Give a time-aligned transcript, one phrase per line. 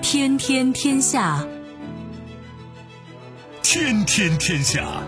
[0.00, 1.46] 天天天下，
[3.62, 5.02] 天天天下。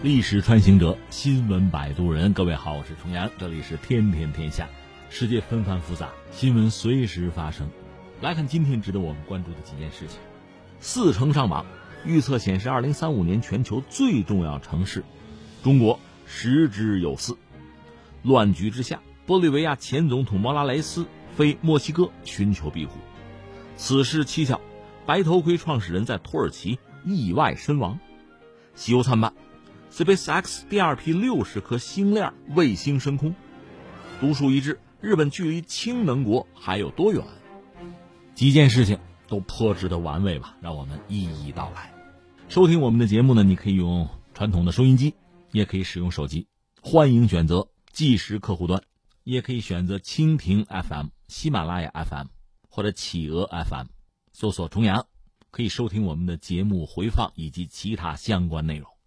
[0.00, 2.32] 历史穿行者，新闻摆渡人。
[2.32, 4.66] 各位好，我是重阳，这里是天天天下。
[5.10, 7.68] 世界纷繁复杂，新闻随时发生。
[8.20, 10.18] 来看今天值得我们关注的几件事情。
[10.80, 11.64] 四城上榜，
[12.04, 15.02] 预测显示，二零三五年全球最重要城市，
[15.62, 17.38] 中国十之有四。
[18.22, 22.92] 乱局之下，玻利维亚前总统莫拉雷斯飞墨西哥寻求庇护。
[23.76, 24.60] 此事蹊跷，
[25.06, 27.98] 白头盔创始人在土耳其意外身亡。
[28.74, 29.32] 喜忧参半。
[29.90, 33.34] SpaceX 第二批六十颗星链卫星升空，
[34.20, 34.78] 独树一帜。
[35.00, 37.24] 日本距离氢能国还有多远？
[38.34, 41.94] 几件事情都颇值得玩味吧，让我们一一道来。
[42.48, 45.14] 收听我们的节目呢，你可以用传统的收音机，
[45.52, 46.48] 也可以使用手机。
[46.82, 48.82] 欢迎选择计时客户端，
[49.22, 52.26] 也可以选择蜻蜓 FM、喜马拉雅 FM
[52.68, 53.86] 或者企鹅 FM，
[54.32, 55.06] 搜索“重阳”，
[55.52, 58.97] 可以收听我们的节目回放以及其他相关内容。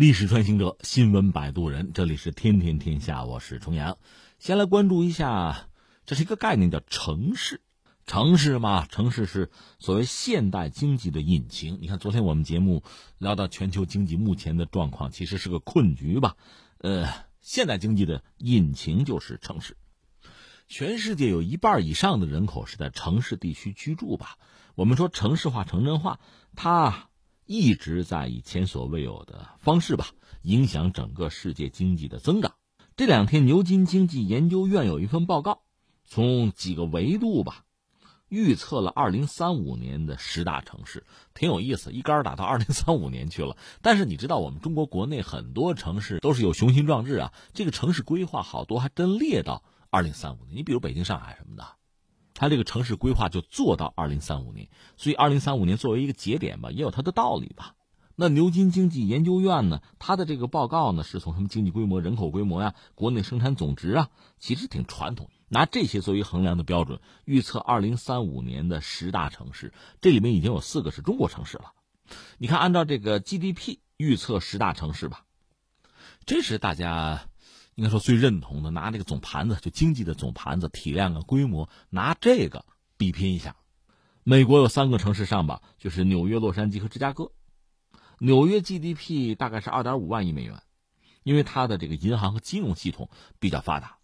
[0.00, 3.98] 历史穿行者，新闻摆渡人，这里是天天天下，我是重阳。
[4.38, 5.68] 先来关注一下，
[6.06, 7.60] 这是一个概念，叫城市。
[8.06, 11.76] 城市嘛，城市是所谓现代经济的引擎。
[11.82, 12.82] 你看，昨天我们节目
[13.18, 16.34] 聊到全球经济目前的状况，其实是个困局吧？
[16.78, 17.06] 呃，
[17.42, 19.76] 现代经济的引擎就是城市。
[20.66, 24.38] 全世界有一半以上的人口是在城市地区居住吧？
[24.76, 26.20] 我们说城市化、城镇化，
[26.56, 27.09] 它。
[27.52, 30.06] 一直在以前所未有的方式吧，
[30.42, 32.54] 影响整个世界经济的增长。
[32.94, 35.62] 这两天，牛津经济研究院有一份报告，
[36.04, 37.64] 从几个维度吧，
[38.28, 43.56] 预测了二零三五年的十大城市，挺有意思，一杆打到二零三五年去了。
[43.82, 50.58] 但是你知道，我们中国国内很多城市都是有雄心壮志啊，这个城市规划好多还真列到二零三五年。
[50.58, 51.79] 你比如北京、上海什么的。
[52.40, 57.74] 它这个城市规划就做到二零三五年，所以二零三五年作为一个节点吧，也有它的道理吧。
[58.16, 64.08] 那牛津经济研究院呢，它的这个报告呢，是从什么经济规模、人口规模呀、国内生产总值啊，
[64.38, 71.72] 其实挺传统，拿这些作为衡量的标准，预测二零三五年的十大城市，这里面已经有四个是中国城市了。
[72.38, 75.26] 你看，按照这个 GDP 预测十大城市吧，
[76.24, 77.26] 这是大家。
[77.80, 82.66] 应该说最认同的，拿这个总盘子，就经济的总盘子体量啊规模，拿这个
[82.98, 83.56] 比拼一下。
[84.22, 87.32] 美国有三个城市上榜，就是纽约、洛杉矶和芝加哥。
[88.18, 90.60] 纽约 GDP 大概是二点五万亿美元，
[91.22, 93.08] 因为它的这个银行和金融系统
[93.38, 93.96] 比较发达。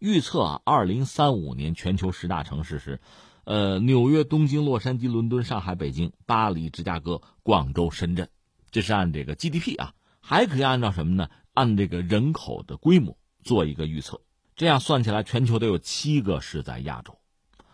[0.00, 3.00] 预测啊，二零三五年全球十大城市是，
[3.44, 8.28] 呃，纽约、东京、洛杉矶、伦敦、上海、北京、巴黎、芝加哥、广州、深圳。
[8.72, 11.30] 这是按这个 GDP 啊，还可以按照什么呢？
[11.52, 13.16] 按这个人口的规模。
[13.42, 14.20] 做一个预测，
[14.56, 17.18] 这样算起来，全球都有七个是在亚洲。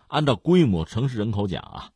[0.07, 1.91] 按照规模，城市人口讲啊，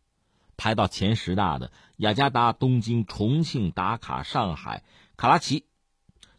[0.58, 4.84] 排到前十大的雅加达、东京、重庆、达卡、上海、
[5.16, 5.66] 卡拉奇、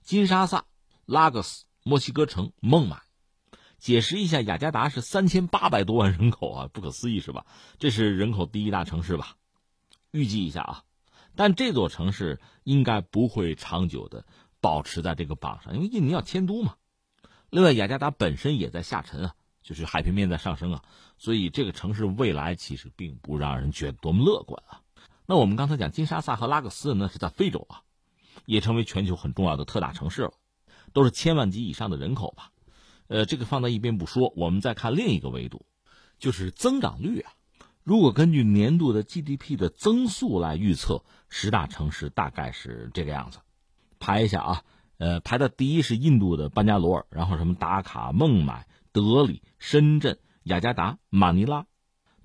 [0.03, 0.66] 金沙萨、
[1.06, 3.03] 拉各斯、墨西哥城、孟买。
[3.78, 7.47] 解释一下，雅加达是三千八百多万人口啊，不可思议是吧？
[7.78, 9.37] 这是人口第一大城市吧？
[10.12, 10.84] 预计一下啊，
[11.34, 14.25] 但这座城市应该不会长久的
[14.60, 16.76] 保持在这个榜上，因为印尼要迁都嘛。
[17.53, 20.83] 另外，雅加达本身也在下沉啊，就是海平面在上升啊，
[21.19, 24.81] 所以这个城市未来其实并不让人觉得多么乐观啊。
[25.27, 27.83] 那我们刚才讲金沙萨和拉各斯呢，是在非洲啊，
[28.47, 30.33] 也成为全球很重要的特大城市了，
[30.95, 32.51] 都是千万级以上的人口吧。
[33.09, 35.66] 呃，这个放在一边不说，我们再看另一个维度，
[36.19, 37.33] 就是增长率啊。
[37.83, 43.41] 如果根据年度的 GDP 的增速来预测，十大城市大概是这个样子，
[43.98, 44.65] 排一下啊。
[45.03, 51.66] 呃，排到第一是印度的班加罗尔，然后什么达卡、孟买、德里、深圳、雅加达、马尼拉、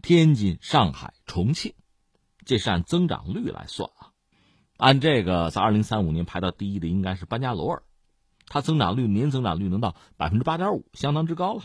[0.03, 1.73] 天津、上海、重庆，
[2.45, 4.13] 这是按增长率来算啊。
[4.77, 7.81] 按这个，在二零三五年排到第一的应该是班加罗尔，
[8.45, 11.63] 它增长率年增长率能到百分之八点五，相当之高了。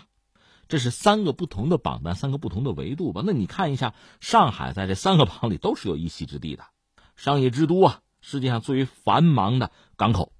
[0.66, 3.22] 这是三个不同的榜单，三个不同的维度吧？
[3.22, 6.64] 那你看一下，上海在这三个榜里都是有一席之地的，
[7.16, 10.32] 商业之都啊，世界上最为繁忙的港口。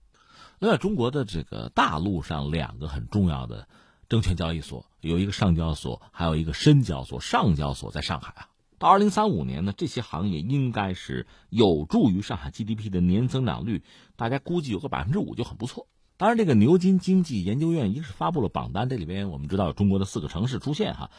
[0.64, 3.66] 那在，中国的这个大陆上两个很重要的，
[4.08, 7.20] 证券交易所，有一个上交所，还有一个深交所。
[7.20, 8.48] 上交所在上海啊。
[8.78, 13.82] 到二零三五年呢，这些行业应该是有助于上海 GDP 的年增长率，
[14.14, 15.88] 大家估计有个百分之五就很不错。
[16.16, 21.10] 当然，这个牛津经济研究院一是发布了榜单，这里边我们知道有中国的四个城市出现哈。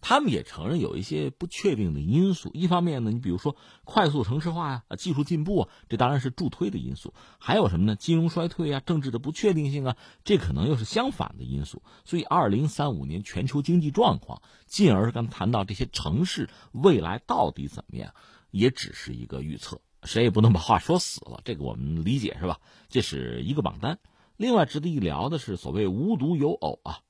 [0.00, 2.50] 他们也承认有一些不确定的因素。
[2.54, 7.14] 一方面呢，你比如说快速城市化呀、技术进步啊，这当然是助推的因素。
[7.38, 7.96] 还有什么呢？
[7.96, 11.82] 金融衰退啊、政治的不确定性啊，这可能又是相反的因素。
[12.04, 18.14] 所以，二零三五年全球经济状况，进而刚谈到这些城市未来到底怎么样，
[18.50, 19.80] 也只是一个预测。
[20.04, 22.60] 谁也不能把话说死了，这个我们理解是吧？
[22.88, 23.98] 这是一个榜单。
[24.36, 27.00] 另外值得一聊的是，所谓无独有偶啊，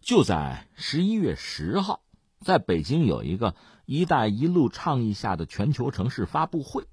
[0.00, 2.00] 就在十一月十号。
[2.40, 3.54] 在北京有一个
[3.84, 6.86] “一带一路”倡议下的全球城市发布会，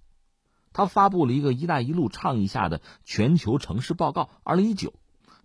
[0.74, 4.94] 他发布了一个“一带一路”倡议下的全球城市报告二零一九，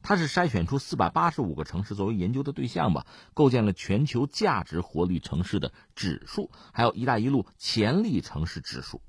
[0.03, 9.03] 他是筛选出四百八十五个城市作为研究的对象吧，构建了全球价值活力城市的指数，还有一带一路潜力城市指数。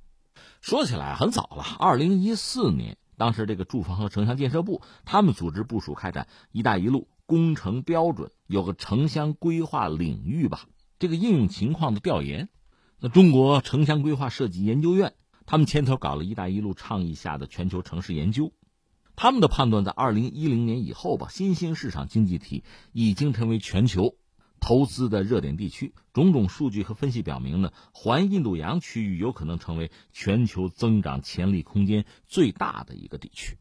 [0.60, 10.66] 说起来很早了，二零一四年，当时这个住房和城乡建设部他们组织部署开展“一带一路”工程标准，有个城乡规划领域吧。
[11.02, 12.48] 这个应用情况的调研，
[13.00, 15.16] 那中国城乡规划设计研究院
[15.48, 18.54] 他们牵头搞了一带一路倡议下的全球城市研究，
[19.16, 22.64] 他们的判断在二零一零年以后吧，新兴市场经济体
[22.94, 24.16] 已经成为全球
[24.60, 25.96] 投资的热点地区。
[26.14, 33.58] 种种数据和分析表明呢，环印度洋区域有可能成为全球增长潜力空间最大的一个地区。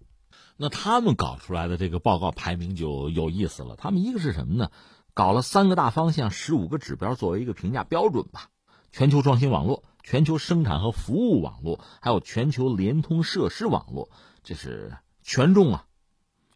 [0.58, 4.70] 那他们搞出来的这个报告排名就有意思了，他们一个是什么呢？
[5.15, 8.49] 搞了三个大方向，十五个指标作为一个评价标准吧。
[8.93, 14.11] 全球创新网络、全球生产和服务网络，还有全球联通设施网络，
[14.43, 15.85] 这是权重啊，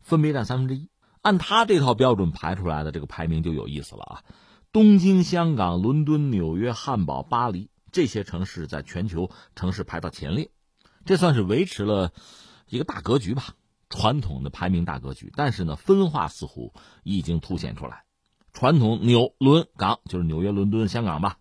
[0.02, 0.88] 分别占三分之一。
[1.22, 4.22] 按他这套标准排出来的这个排名就有意思了啊。
[4.72, 10.50] 东京、香港、伦敦、纽约、汉堡、巴黎这些城市在全球城市排到前列，
[11.04, 12.12] 这算是维持了
[12.68, 13.54] 一个大格局吧，
[13.88, 15.32] 传统的排名大格局。
[15.36, 16.74] 但是呢，分化似乎
[17.04, 18.03] 已经凸显出来。
[18.54, 21.38] 传统纽伦港就是纽约、伦敦、香港吧，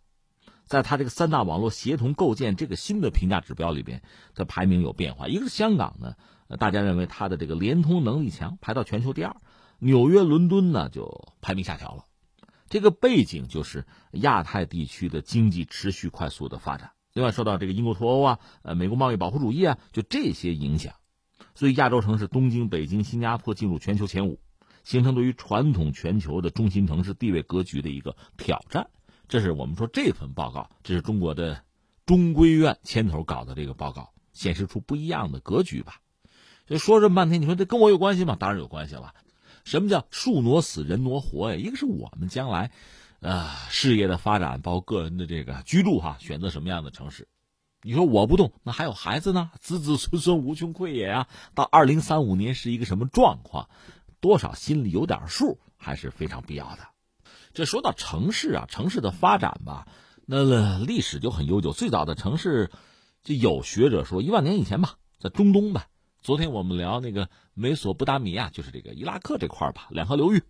[0.65, 4.01] 在它这个三大网络协同构建这个新的评价指标里边，
[4.33, 5.27] 它排名有变化。
[5.27, 6.15] 一个是香港呢，
[6.57, 9.36] 大家认为它的这个联通能力强，排到全球第二；
[9.77, 12.06] 纽约、伦敦呢就排名下调了。
[12.68, 20.95] 这个背景就是亚太地区的经济持续快速的发展，另外受到这个英国脱欧啊、呃美国贸易保护主义啊，就这些影响，
[21.54, 24.39] 所以亚洲城市东京、北京、新加坡进入全球前五。
[24.83, 28.89] 形成对于传统全球的中心城市地位格局的一个挑战，
[29.27, 31.63] 这是我们说这份报告，这是中国的
[32.06, 36.01] 中规院牵头搞的这个报告，显示出不一样的格局吧。
[36.65, 38.38] 就说这么半天，你说这跟我有关系吗？
[38.39, 39.13] 当然有关系了。
[39.63, 41.56] 什么叫树挪死，人挪活呀？
[41.56, 42.71] 一个是我们将来，
[43.21, 47.27] 呃，事业的发展，包括个人的这个居住哈，选择什么样的城市？
[47.81, 51.27] 你说我不动，那还有孩子呢，子子孙孙无穷匮也呀。
[51.53, 53.69] 到二零三五年是一个什么状况？
[54.23, 56.87] 多少心里有点数还是非常必要的。
[57.53, 59.85] 这说到城市啊，城市的发展吧，
[60.25, 61.73] 那历史就很悠久。
[61.73, 62.71] 最早的城市，
[63.21, 65.87] 就有学者说一万年以前吧，在中东吧。
[66.21, 70.43] 昨天我们聊那个美索不达米亚，就是这个伊拉克这块吧，两河流域，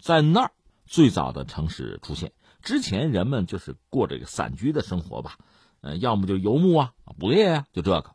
[0.00, 0.52] 在那儿
[0.86, 2.30] 最早的城市出现。
[2.62, 5.38] 之前人们就是过这个散居的生活吧，
[5.80, 8.12] 呃，要么就游牧啊、捕猎啊，就这个。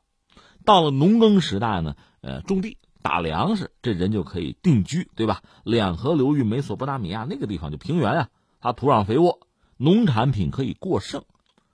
[0.63, 2.77] 到了农耕时代呢，呃，种地。
[3.03, 5.43] 打粮食，这人就可以定居，对吧？
[5.63, 8.29] 两河流域美索不达米亚那个地方就平原啊，
[8.61, 9.39] 它土壤肥沃，
[9.77, 11.23] 农产品可以过剩，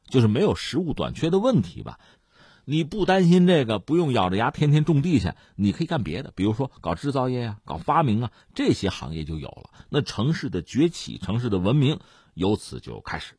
[0.10, 2.00] 就是没有食物短缺的问题吧？
[2.66, 9.70] 你不担心这个，不用咬着牙天天种地去，你可以干别的，比如说搞制造业啊，搞发明啊，这些行业就有了。
[9.90, 12.00] 那城市的崛起，城市的文明
[12.34, 13.36] 由此就开始。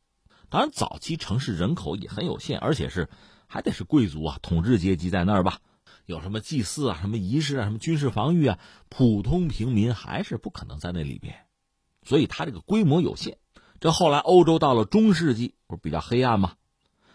[0.48, 3.08] 当然，早期城市人口也很有限，而且是
[3.46, 5.58] 还得是贵族啊，统治阶级在那儿吧。
[6.06, 11.46] 有什么祭祀啊，什么仪式啊，什么军事防御啊，普通平民还是不可能在那里边，
[12.02, 13.38] 所以它这个规模有限。
[13.78, 16.54] 这后来欧洲到了中世纪，不是比较黑暗吗？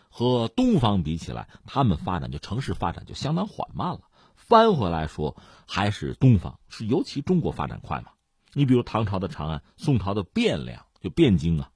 [0.09, 4.01] 和东方比起来，他们发展就城市发展就相当缓慢了。
[4.33, 5.35] 翻回来说，
[5.67, 8.11] 还是东方是尤其中国发展快嘛。
[8.53, 11.69] 你比如唐朝的长安，宋朝的汴梁就汴京啊，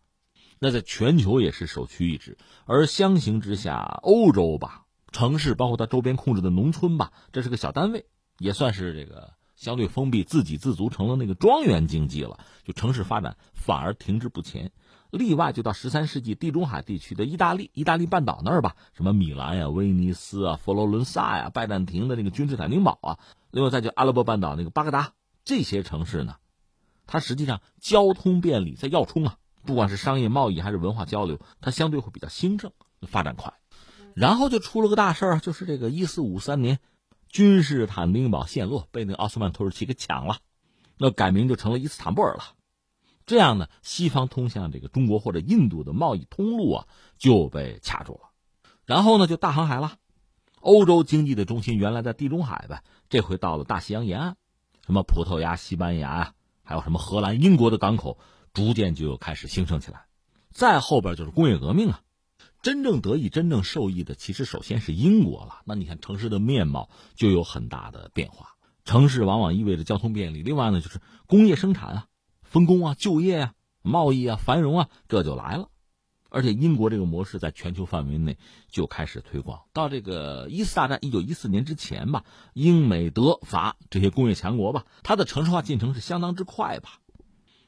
[0.60, 2.38] 那在全球也是首屈一指。
[2.66, 4.86] 而相形之下，欧洲吧。
[5.12, 8.06] 城市包括它周边控制的农村吧，这是个小单位，
[8.38, 12.40] 也算是这个相对封闭、自给自足，成了那个庄园经济了。
[12.64, 14.72] 就城市发展反而停滞不前。
[15.12, 23.18] 例外就到十三世纪，地中海地区的意大利、意大利半岛那儿吧，什么米兰呀、威尼斯啊、佛罗伦萨呀、拜占庭的那个君士坦丁堡啊，
[23.50, 25.14] 另外再就阿拉伯半岛那个巴格达，
[25.44, 26.36] 这些城市呢，
[27.08, 33.52] 它实际上交通便利，在要冲啊，不管是商业贸易还是文化交流，它相对会比较兴盛，发展快。
[34.20, 36.80] 然后就出了个大事儿，就是这个一四五三年，
[37.30, 40.40] 君士坦丁堡陷落，被那个奥斯曼土耳其给抢了，
[40.98, 42.44] 那改名就成了伊斯坦布尔了。
[43.26, 48.32] 这样呢，西方通向这个中国或者印度的贸易通路啊就被卡住了。
[48.86, 49.94] 然后呢，就大航海了，
[50.60, 54.36] 欧洲经济的中心原来在地中海呗，这回到了大西洋沿岸，
[54.86, 56.34] 什么葡萄牙、西班牙啊，
[56.64, 58.20] 还有什么荷兰、英国的港口，
[58.52, 60.08] 逐渐就开始兴盛起来。
[60.52, 62.02] 再后边就是工业革命啊。
[62.62, 65.62] 真正得益、真正受益的，其实首先是英国了。
[65.66, 68.56] 那你看城市的面貌就有很大的变化。
[68.84, 72.06] 城市往往意味着交通便利，另外呢就是工业生产啊、
[72.42, 75.70] 分工啊、就业啊、贸易啊、繁荣啊，这就来了。
[76.32, 78.38] 而且英国这个模式在全球范围内
[78.70, 79.62] 就开始推广。
[79.74, 82.24] 到这个一次大战一九一四年之前吧，
[82.54, 87.00] 英美德法这些工业强国吧，它的城市化进程是相当之快吧。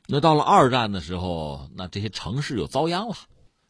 [0.08, 3.16] 那到了二战的时候，那这些城市又遭殃了。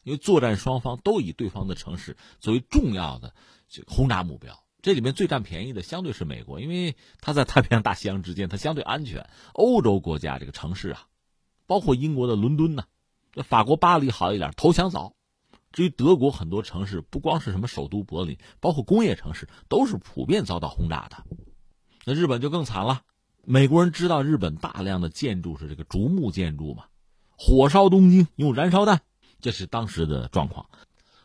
[0.02, 3.34] 因为作战双方都以对方的城市作为重要的
[3.68, 9.28] 这个轰炸目标，这里面最占便宜的相对是美国，因为它在太平洋、大西洋之间，它相对安全。
[9.52, 11.06] 欧洲国家这个城市啊，
[11.66, 12.84] 包括英国的伦敦呢，
[13.44, 15.14] 法国巴黎好一点，投降早。
[15.70, 21.24] 至于德国很多城市，不光是什么首都柏林，包括工业城市，都是普遍遭到轰炸的。
[22.04, 23.02] 那日本就更惨了，
[23.44, 26.86] 美国人知道日本大量的建筑是这个竹木建筑嘛，
[27.38, 29.00] 火烧东京用燃烧弹。
[29.42, 30.70] 这是当时的状况，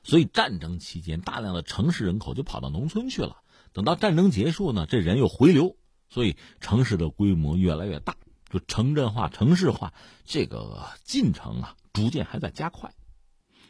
[0.03, 3.37] 所以战争期间大量的城市人口就跑到农村去了。
[3.73, 5.77] 等到战争结束呢，这人又回流，
[6.09, 8.17] 所以城市的规模越来越大，
[8.49, 9.93] 就城镇化、城市化
[10.25, 12.91] 这个进程啊，逐渐还在加快。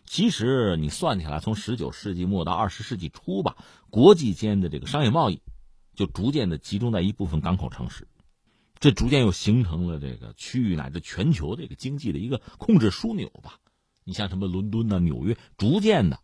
[0.06, 3.58] 其实你算起来，从十九世纪末到二十世纪初吧，
[3.90, 5.42] 国际间的这个商业贸易
[5.94, 8.08] 就逐渐的集中在一部分港口城市，
[8.80, 13.60] 这逐渐又形成了这个区域乃至全球这个经济的一个控制枢纽吧。
[14.08, 16.18] 你像什么伦敦呐、纽约，逐渐的，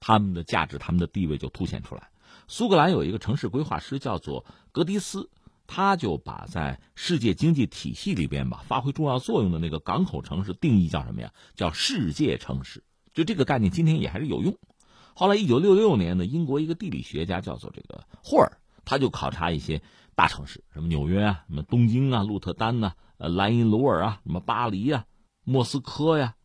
[0.00, 2.08] 他们的价值、他们的地位就凸显出来。
[2.48, 5.28] 苏格兰有一个城市规划师叫做格迪斯，
[5.66, 11.30] 他就把在世界经济体系里边吧发挥重要作用的那个港口城市定义叫什么呀？
[11.54, 12.82] 叫世界城市。
[13.12, 14.56] 就这个概念，今天也还是有用。
[15.14, 19.82] 后来，一九六六年呢，英国一个地理学家叫做这个霍尔，他就考察一些
[20.14, 25.04] 大城市，什么纽约啊、什么东京啊、鹿特丹呐、呃莱茵鲁尔啊、什么巴黎呀、
[25.44, 26.36] 莫斯科呀。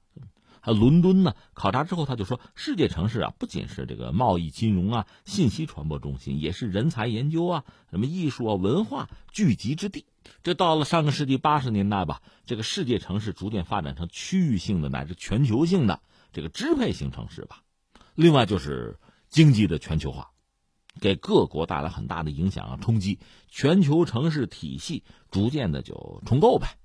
[0.65, 1.35] 还有伦敦呢？
[1.53, 10.07] 考察之后，他就说，世界城市啊，不仅是这个贸易、金融啊、信息传播中心，也是人才研究啊、什么艺术啊、文化聚集之地。
[10.41, 16.01] 这到了上个世纪八十年代吧，这个世界城市逐渐发展成区域性的乃至全球性的
[16.33, 17.61] 这个支配型城市吧。
[18.15, 18.97] 另外就是
[19.29, 20.31] 经济的全球化，
[20.99, 23.19] 给各国带来很大的影响啊，冲击
[23.49, 26.79] 全球城市体系逐渐的就重构呗。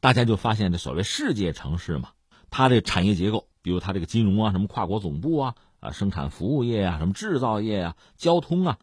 [0.00, 2.10] 大家就发现这所谓世界城市嘛。
[2.56, 8.78] 它这产业结构，比如它这个金融啊，什么跨国总部啊，啊，生产服务业啊，什么制造业啊，交通啊，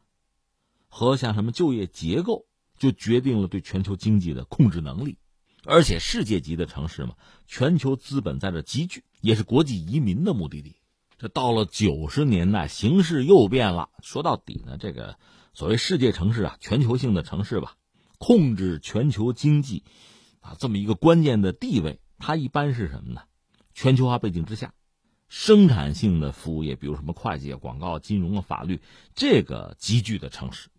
[0.89, 2.45] 和像什么就业结构，
[2.77, 5.17] 就决定了对全球经济的控制能力。
[5.65, 7.15] 而且世界级的城市嘛，
[7.47, 10.75] 全球资本在这集聚，也是国际移民的目的地。
[11.17, 13.89] 这到了九十年代，形势又变了。
[14.03, 15.17] 说到底呢，这个
[15.55, 17.75] 所谓世界城市啊，全球性的城市吧，
[18.19, 19.83] 控制全球经济
[20.41, 23.21] 啊，这么一个关键的地位，它一般是什么呢？
[23.73, 24.73] 全球化背景之下，
[25.29, 28.81] 生产性的服务业，比如什么会计、广告、金融啊、法律，
[29.15, 30.69] 这个集聚的城市，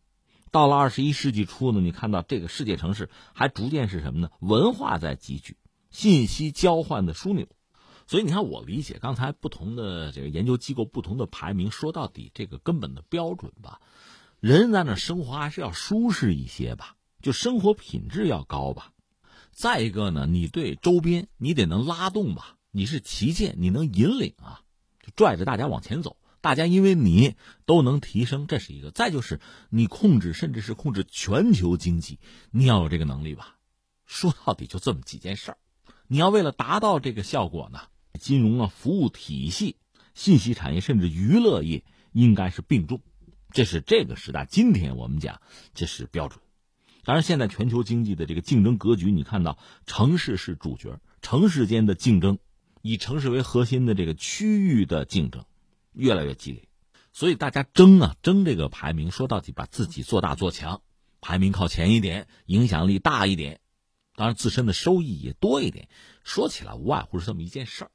[0.50, 4.30] 到了二十一世纪初呢，你看到这个世界城市还逐渐是什么呢？
[4.38, 5.56] 文化在集聚，
[5.90, 7.48] 信息交换的枢纽。
[8.06, 13.80] 所以你看，我理解刚才不同的这个研究机构不同的排名，说到底这个根本的标准吧，
[14.40, 18.92] 人在那生活还是要舒适一些吧，就生活品质要高吧。
[19.52, 22.56] 再一个呢，你对周边你得能拉动吧。
[22.76, 24.62] 你是旗舰，你能引领啊，
[25.00, 28.90] 就拽着大家往前走，大家因为你都能提升，这是一个。
[28.90, 29.38] 再就是
[29.70, 32.18] 你控制，甚至是控制全球经济，
[32.50, 33.58] 你要有这个能力吧。
[34.06, 35.58] 说到底就这么几件事儿，
[36.08, 37.78] 你要为了达到这个效果呢，
[38.18, 39.76] 金融啊、服务体系、
[40.16, 43.00] 信息产业，甚至娱乐业应该是并重，
[43.52, 44.46] 这是这个时代。
[44.46, 45.40] 今天我们讲
[45.74, 46.40] 这是标准。
[47.04, 52.40] 当然，现在全球经济的这个竞争格局，你看到城市是主角，城市间的竞争。
[52.86, 55.46] 以城市为核心的这个区域的竞争
[55.94, 56.68] 越来越激烈，
[57.14, 60.82] 所以大家争啊争这个排名，说到底把自己做大做强，
[61.22, 63.62] 排名靠前一点，影响力大一点，
[64.16, 65.88] 当然自身的收益也多一点。
[66.24, 67.90] 说起来无外乎是这么一件事儿。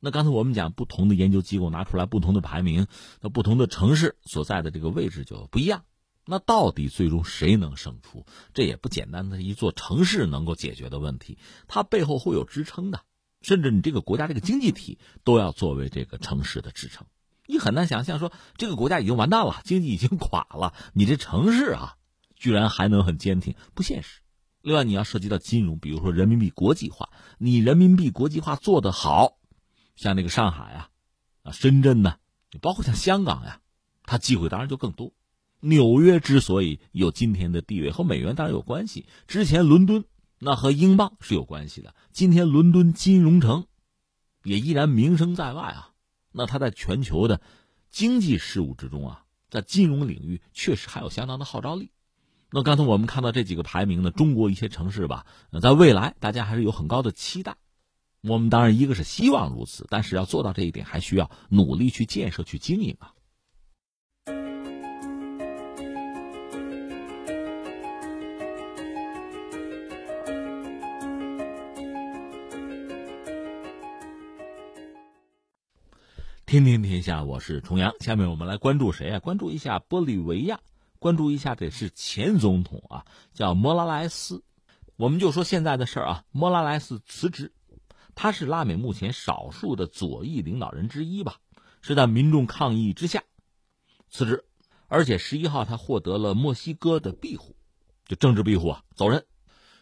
[0.00, 2.88] 那刚才我们讲不同的研究机构拿出来不同的排名，
[3.22, 5.86] 那不同的城市所在的这个位置就不一样。
[6.26, 8.26] 那到底最终谁能胜出？
[8.52, 11.38] 这也不简单的一座城市能够解决的问题，
[11.68, 13.00] 它背后会有支撑的，
[13.46, 17.06] 甚至你这个国家这个经济体都要作为这个城市的支撑。
[17.46, 21.94] 你很难想象说这个国家已经完蛋了，经济已经垮了，你这城市啊，
[22.34, 24.18] 居然还能很坚挺，不现实。
[24.62, 29.38] 另外，你要涉及到金融，比如说人民币国际化，你人民币国际化做得好，
[29.94, 30.90] 像那个上海啊，
[31.44, 32.16] 啊深圳呢，
[32.60, 33.60] 包括像香港呀，
[34.06, 35.12] 它机会当然就更多。
[35.60, 39.06] 纽约之所以有今天的地位，和美元当然有关系。
[39.28, 40.04] 之前伦敦
[40.38, 43.66] 那和英镑是有关系的，今天伦敦金融城
[44.42, 45.92] 也依然名声在外啊。
[46.30, 47.40] 那它在全球的
[47.90, 51.90] 经济事务之中啊，在金融领域确实还有相当的号召力。
[52.50, 55.26] 那刚才我们看到这几个排名呢，中国一些城市吧，
[55.62, 57.56] 在未来大家还是有很高的期待。
[58.20, 63.14] 我们当然一个是希望如此，但是要做到这一点，还需要努力去建设、去经营啊。
[76.46, 77.92] 天天天下，我是重阳。
[77.98, 79.18] 下面我们来关注谁啊？
[79.18, 80.60] 关注一下玻利维亚，
[81.00, 84.44] 关注一下这是前总统啊，叫莫拉莱斯。
[84.94, 87.52] 我们就说现在的事儿啊，莫拉莱斯辞职，
[88.14, 91.38] 他是拉美目前少数的左翼领导人之一吧，
[91.82, 93.24] 是在民众抗议之下
[94.08, 94.44] 辞职，
[94.86, 97.56] 而且十一号他获得了墨西哥的庇护，
[98.06, 99.26] 就政治庇护啊，走人。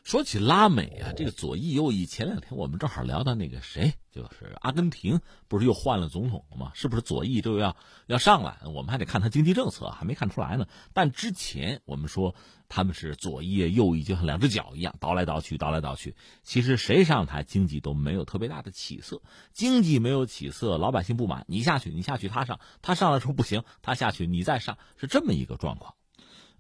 [0.05, 6.73] 说起拉美啊，这个左翼右翼，前两天我们正好聊到那个谁，就是阿根廷，不是又换了总统了吗？
[6.75, 7.75] 是不是左翼就要
[8.07, 8.59] 要上来？
[8.67, 10.67] 我们还得看他经济政策，还没看出来呢。
[10.93, 12.35] 但之前我们说
[12.69, 16.15] 他们是左翼右翼，就像两只脚一样倒来倒去，倒来倒去。
[16.43, 19.23] 其实谁上台，经济都没有特别大的起色。
[19.55, 25.95] 经济没有起色，老百姓不满，你下去，你下去，他上，他上来说不行，他下去，你再上，是这么一个状况。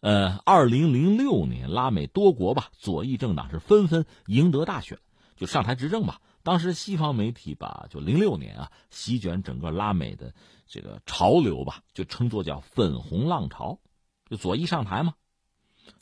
[0.04, 4.98] 呃，二零零六年，拉美多国吧，左翼政党是纷纷赢得大选，
[5.34, 6.20] 就上台执政吧。
[6.42, 10.34] 当时西方媒体吧，就零六年啊，席卷整个拉美的
[10.66, 13.80] 这个潮流吧，就称作叫粉红浪潮，
[14.28, 15.14] 就左翼上台嘛。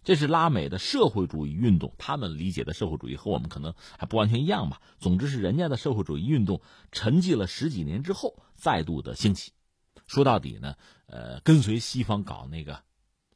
[0.02, 4.82] 这是拉美的社会主义运动，他们理解的社会主义和我们可能还不完全一样吧。
[4.98, 9.52] 总之是人家的社会主义运动沉寂了十几年之后再度的兴起。
[10.08, 10.74] 说到底呢，
[11.06, 12.82] 呃，跟随西方搞那个。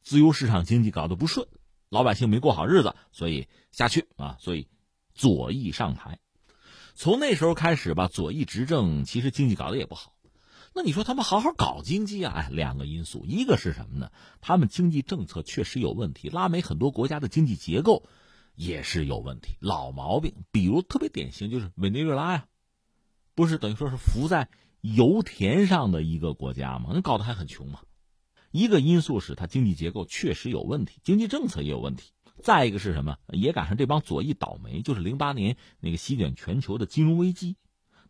[0.07, 1.49] 自由市场经济搞得不顺，
[1.89, 4.69] 老百姓没过好日子，所以下去啊，所以
[5.13, 6.19] 左翼上台。
[6.95, 10.13] 从那时候开始吧，左翼执政，其实经济搞得也不好。
[10.73, 12.31] 那你说他们好好搞经济啊？
[12.33, 14.09] 哎，两个因素，一个是什么呢？
[14.39, 18.03] 他们经济政策确实有问题，拉美很多国家的经济结构
[18.55, 20.35] 也是有问题，老毛病。
[20.53, 22.45] 比如特别典型就是委内瑞拉呀，
[23.35, 24.47] 不是等于说是浮在
[24.79, 26.91] 油田上的一个国家吗？
[26.93, 27.81] 那搞得还很穷嘛。
[28.51, 32.11] 一个因素是它经济结构确实有问题，经济政策也有问题。
[32.41, 33.17] 再一个是什么？
[33.33, 37.55] 也赶上这帮左翼倒霉，就是零八年那个席卷全球的金融危机，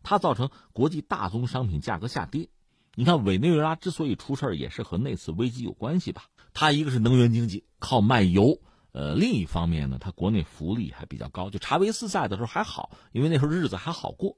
[0.02, 2.48] 它造成国际大宗商品价格下跌。
[2.94, 6.24] 你看委内瑞拉之所以出事也是和那次危机有关系吧？
[6.52, 8.60] 它一个是能源经济，靠卖油；
[8.92, 11.48] 呃，另一方面呢，它国内福利还比较高。
[11.48, 14.36] 就查韦斯在的时候还好，因为那时候日子还好过。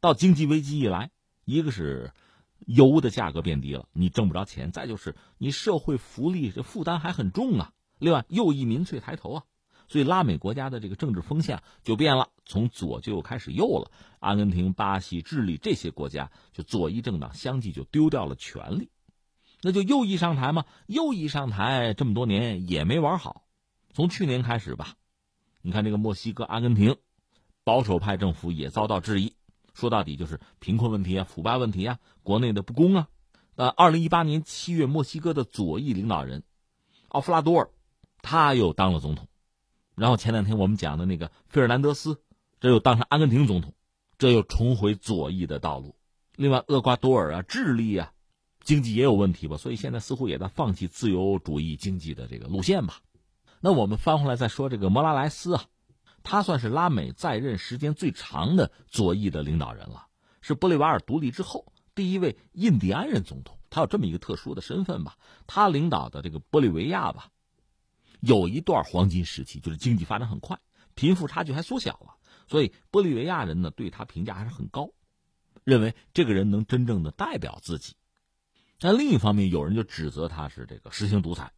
[0.00, 1.10] 到经济危机一来，
[1.44, 2.12] 一个是。
[2.66, 7.72] 油的价格变低了，你挣不着钱；再就是你社会福利这负担还很重啊。
[7.98, 9.44] 另外，右翼民粹抬头啊，
[9.88, 13.90] 所以拉美国家的这个政治风向就变了，从左就又开始右了。
[14.18, 18.90] 阿根廷、巴西、智利这些国家，就左翼政党相继就丢掉了权力，
[19.62, 20.64] 那就右翼上台嘛。
[20.86, 23.44] 右翼上台这么多年也没玩好，
[23.92, 24.94] 从去年开始吧，
[25.62, 26.96] 你看这个墨西哥、阿根廷
[27.62, 29.34] 保守派政府也遭到质疑。
[29.74, 33.08] 说到底就是贫困问题啊，腐败问题啊，国内的不公啊。
[33.56, 36.42] 呃，二零一八年七月，墨西哥的左翼领导人
[37.08, 37.70] 奥弗拉多尔，
[38.22, 39.28] 他又当了总统。
[39.94, 42.20] 然后前两天我们讲的那个费尔南德斯，
[42.58, 43.74] 这又当上阿根廷总统，
[44.18, 45.94] 这又重回左翼的道路。
[46.34, 48.12] 另外，厄瓜多尔啊、智利啊，
[48.64, 53.00] 经济也有问题吧，所以现在似乎也在放弃自由主义经济的这个路线吧。
[53.60, 55.64] 那我们翻回来再说这个莫拉莱斯啊。
[56.24, 60.08] 他算是拉美在任时间最长的左翼的领导人了，
[60.40, 63.56] 是玻利瓦尔独立之后第一位印第安人总统。
[63.70, 65.16] 他有这么一个特殊的身份吧？
[65.46, 67.30] 他领导的这个玻利维亚吧，
[68.20, 70.60] 有一段黄金时期，就是经济发展很快，
[70.94, 72.14] 贫富差距还缩小了，
[72.46, 74.90] 所以玻利维亚人呢对他评价还是很高，
[75.64, 77.96] 认为这个人能真正的代表自己。
[78.78, 81.52] 但另一方面，有人就指责他是这个实行独裁，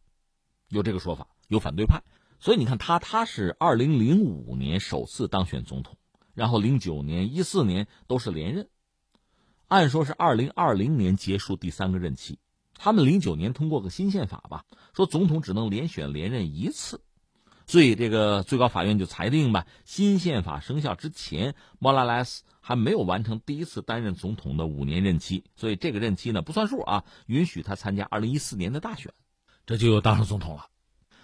[0.69, 2.01] 有这个说法，有反对派。
[2.39, 5.97] 所以你看他，他是二零零五年首次当选总统，
[6.33, 8.69] 然后零九年、一四年都是连任，
[9.67, 12.37] 按说是二零二零年结束第三个任期，
[12.75, 17.01] 他们零九年通过个新宪法吧，说总统只能连选连任一次，
[17.65, 29.11] 所以这个最高法院就裁定吧，新宪法生效之前，莫拉莱斯还没有完成第一次担任总统的五年任期，所以这个任期呢不算数啊，允许他参加二零一四年的大选，
[29.65, 30.67] 这就又当上总统了。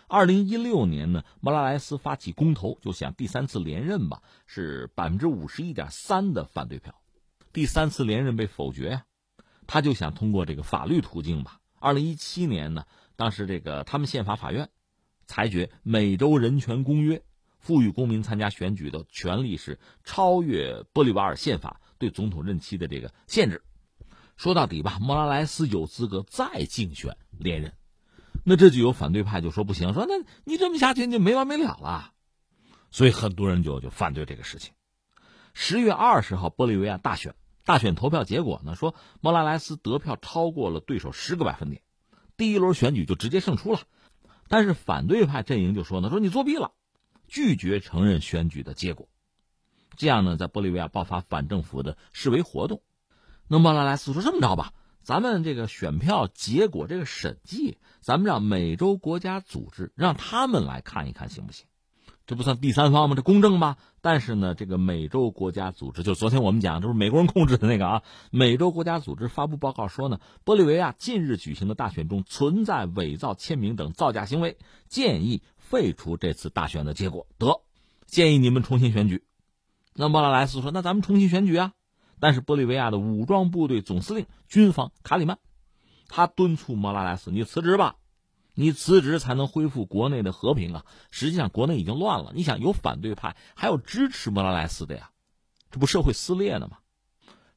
[0.07, 6.93] 二零一六年呢，莫拉莱斯发起公投，就想第三次连任吧，是百分之五十一点三的反对票，
[7.51, 9.05] 第三次连任被否决呀。
[9.65, 11.59] 他就想通过这个法律途径吧。
[11.79, 12.85] 二零一七年呢，
[13.15, 14.69] 当时这个他们宪法法院
[15.25, 17.23] 裁决，美洲人权公约
[17.59, 23.63] 赋予公民参加选举的权利是超越玻利瓦尔宪法对总统任期的这个限制。
[24.35, 27.73] 说到底吧，莫拉莱斯有资格再竞选连任。
[28.43, 32.11] 那这就有反对派就说不行，说那你这么下去就没完没了了。
[32.91, 34.73] 所以很多人就就反对这个事情。
[35.53, 37.35] 十月二十号，玻利维亚大选。
[37.65, 38.75] 大选投票结果呢？
[38.75, 41.81] 说莫拉莱斯得票超过了对手十个百分点，
[42.35, 43.79] 第一轮选举就直接胜出了。
[44.49, 46.73] 但是反对派阵营就说呢，说你作弊了，
[47.27, 49.07] 拒绝承认选举的结果。
[49.95, 52.81] 这样呢，在玻利维亚爆发反政府的示威活动。
[53.47, 61.65] 那莫拉莱斯说：“这么着吧，咱们这个选票结果这个审计，咱们让美洲国家组织让他们来看一看，行不行？”
[62.25, 63.15] 这不算第三方吗？
[63.17, 63.75] 这公正吗？
[63.99, 68.01] 但是呢，这个美洲国家组织，就昨天我们讲，就是美国人控制的那个啊。
[68.31, 77.27] 美洲国家组织发布报告说呢，玻利维亚近日举行的大选中存在伪造签名等造假行为，建议废除这次大选的结果。
[77.37, 77.59] 得，
[78.05, 79.25] 建议你们重新选举。
[79.93, 81.73] 那莫拉莱斯说：“那咱们重新选举啊！”
[82.23, 85.39] 但是玻利维亚的武装部队总司令军方卡里曼，
[86.07, 87.97] 他敦促莫拉莱斯：“你辞职吧。”
[88.55, 90.85] 你辞职才能恢复国内的和平啊！
[91.11, 92.31] 实际上国内已经乱了。
[92.33, 95.09] 你想有反对派，还有支持莫拉莱斯的呀，
[95.69, 96.77] 这不社会撕裂呢吗？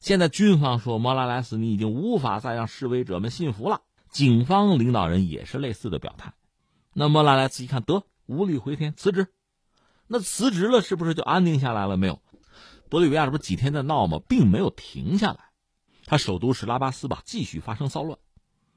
[0.01, 6.33] 现在军方说莫拉莱斯你已经无法再让示威者们信服了，警方领导人也是类似的表态。
[6.93, 9.27] 那莫拉莱斯一看得无力回天，辞职。
[10.07, 12.19] 那辞职了是不是就安定下来了没有？
[12.89, 14.19] 玻利维亚这不几天在闹吗？
[14.27, 15.51] 并没有停下来，
[16.05, 18.17] 他首都是拉巴斯吧，继续发生骚乱。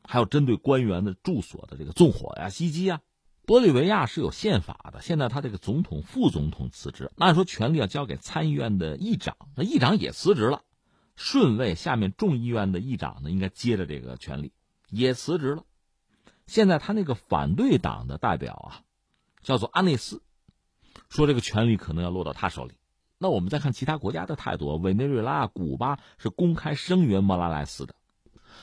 [0.02, 3.00] 还有针对官员的住所的这个纵火呀、袭击啊，
[3.46, 5.00] 玻利维亚是有宪法的。
[5.02, 10.62] 现在他这个总统、副总统辞职，按说权力要交给参议院的议长，那议长也辞职了，
[11.14, 14.52] 顺位下面众议院的议长呢，应该接着这个权利，
[14.88, 15.64] 也辞职了。
[16.46, 18.82] 现在他那个反对党的代表啊，
[19.42, 20.22] 叫做阿内斯，
[21.08, 22.74] 说这个权力可能要落到他手里。
[23.22, 27.94] 那我们再看其他国家的态度，委内瑞拉、古巴是公开声援莫拉莱斯的。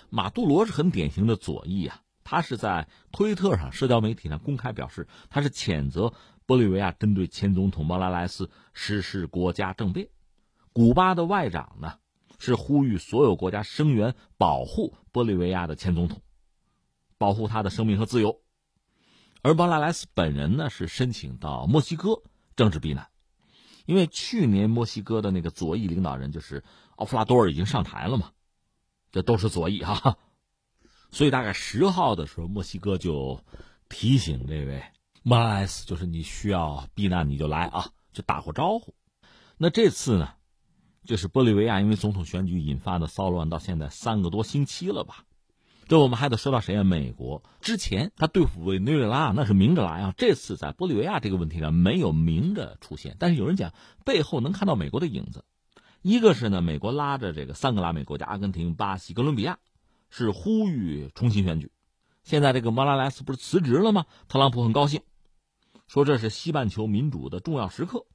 [0.09, 6.11] 马杜罗是很典型的左翼啊，他是在推特上、社交媒体上公开表示，他是谴责
[6.47, 10.09] 玻利维亚针对前总统莫拉莱斯实施国家政变。
[10.73, 11.93] 古巴的外长呢，
[12.39, 16.19] 是呼吁所有国家声援保护玻利维亚的前总统，
[17.19, 18.41] 保护他的生命和自由。
[19.43, 22.23] 而莫拉莱斯本人呢，是申请到墨西哥
[22.55, 23.07] 政治避难，
[23.87, 26.63] 因为去年墨西哥的那个左翼领导人就是
[26.97, 28.31] 奥弗拉多尔已经上台了嘛。
[29.09, 30.17] 这都是左翼哈，
[31.11, 33.41] 所以大概十号的时候，墨西哥就
[33.87, 34.83] 提醒这位
[35.23, 38.93] 莫拉莱斯，就是你需要避难你就来啊，就打过招呼。
[39.57, 40.33] 那这次呢，
[41.05, 45.23] 就是玻利维亚因为总统选举引发的骚乱，到现在三个多星期了吧？
[45.87, 46.83] 这我们还得说到谁啊？
[46.83, 53.73] 美国之前他对付委内瑞拉那是明着来啊，这次在玻利维亚这个问题上没有明着出现，但是有人讲
[54.03, 55.45] 背后能看到美国的影子。
[56.01, 59.59] 一个是呢，美国拉着这个三个拉美国家——阿根廷、巴西、哥伦比亚，
[60.09, 61.71] 是呼吁重新选举。
[62.23, 64.05] 现在这个莫拉莱斯不是辞职了吗？
[64.27, 65.01] 特朗普很高兴，
[65.87, 68.05] 说这是西半球民主的重要时刻。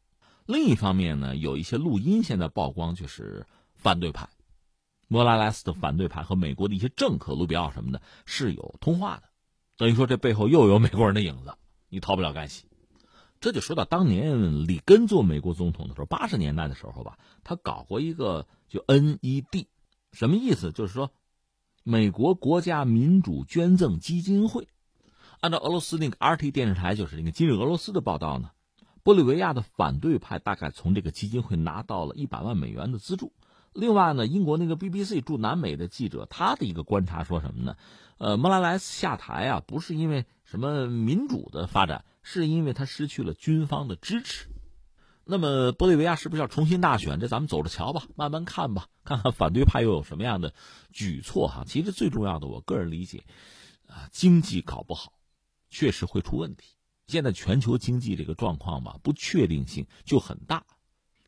[0.45, 4.29] 另一方面呢，有一些录音现在曝光，就是反对派，
[5.13, 9.25] 莫拉莱斯的反对派和美国的一些政客、卢比奥什么的，是有通话的。
[9.77, 11.53] 等于说这背后又有美国人的影子，
[11.91, 12.65] 你逃不了干系。
[13.39, 19.67] 这就说到当年里根做美国总统的时候，八十年代的时候吧，他搞过一个就 NED，
[20.13, 20.73] 什么意思？
[20.73, 21.11] 就是说，
[21.85, 24.67] 美国国家民主捐赠基金会。
[25.41, 28.53] 按照俄罗斯那个 RT 电视台，就是那个今日俄罗斯的报道呢，
[29.05, 33.35] 玻利维亚的反对派大概从这个基金会拿到了一百万美元的资助。
[33.75, 37.77] 另外呢，英国那个 BBC 驻南美的记者他的一个观察说什么呢？
[38.19, 42.05] 呃，莫拉莱斯下台啊，不是因为什么民主的发展。
[42.25, 44.47] 是因为他失去了军方的支持，
[45.25, 47.19] 那么玻利维亚是不是要重新大选？
[47.19, 50.55] 这咱们走着瞧吧，慢慢看吧，看看反对派又有什么样的
[50.93, 51.65] 举措哈。
[51.67, 53.25] 其实最重要的，我个人理解，
[53.89, 55.15] 啊，经济搞不好，
[55.69, 56.77] 确实会出问题。
[57.09, 60.65] 现在全球经济这个状况吧，不确定性就很大，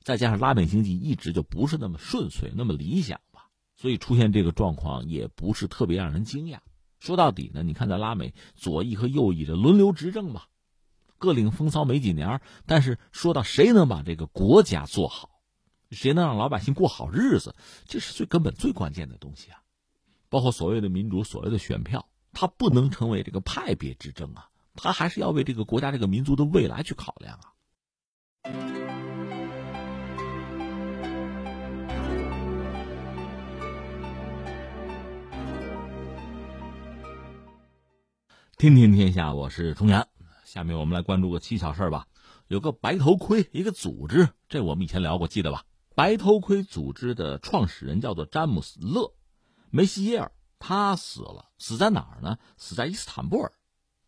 [0.04, 6.58] 再加上拉美经济一直就不是那么顺遂、那么理想吧，所以出现这个状况也不是特别让人惊讶。
[7.00, 10.48] 说到底呢，你看在拉美左翼和右翼的轮流执政吧，
[11.16, 15.30] 各领风骚没几年，但是说到谁能把这个国家做好，
[15.90, 17.54] 谁能让老百姓过好日子，
[17.86, 19.62] 这是最根本、最关键的东西啊。
[20.28, 27.53] 包括所谓的民主、所谓的选票，它不能成为这个派别之争啊，它还是要为这个国家、这个民族的未来去考量啊。
[38.56, 40.06] 听听天下，我是重阳。
[40.44, 42.06] 下面我们来关注个蹊跷事儿吧。
[42.46, 45.64] 有个白头盔，一个组织，这我们以前聊过，记得吧？
[45.96, 49.00] 白头盔组织的创始人叫做詹姆斯·勒·
[49.70, 52.38] 梅西耶尔，他死了，死在哪儿呢？
[52.56, 53.52] 死在伊斯坦布尔。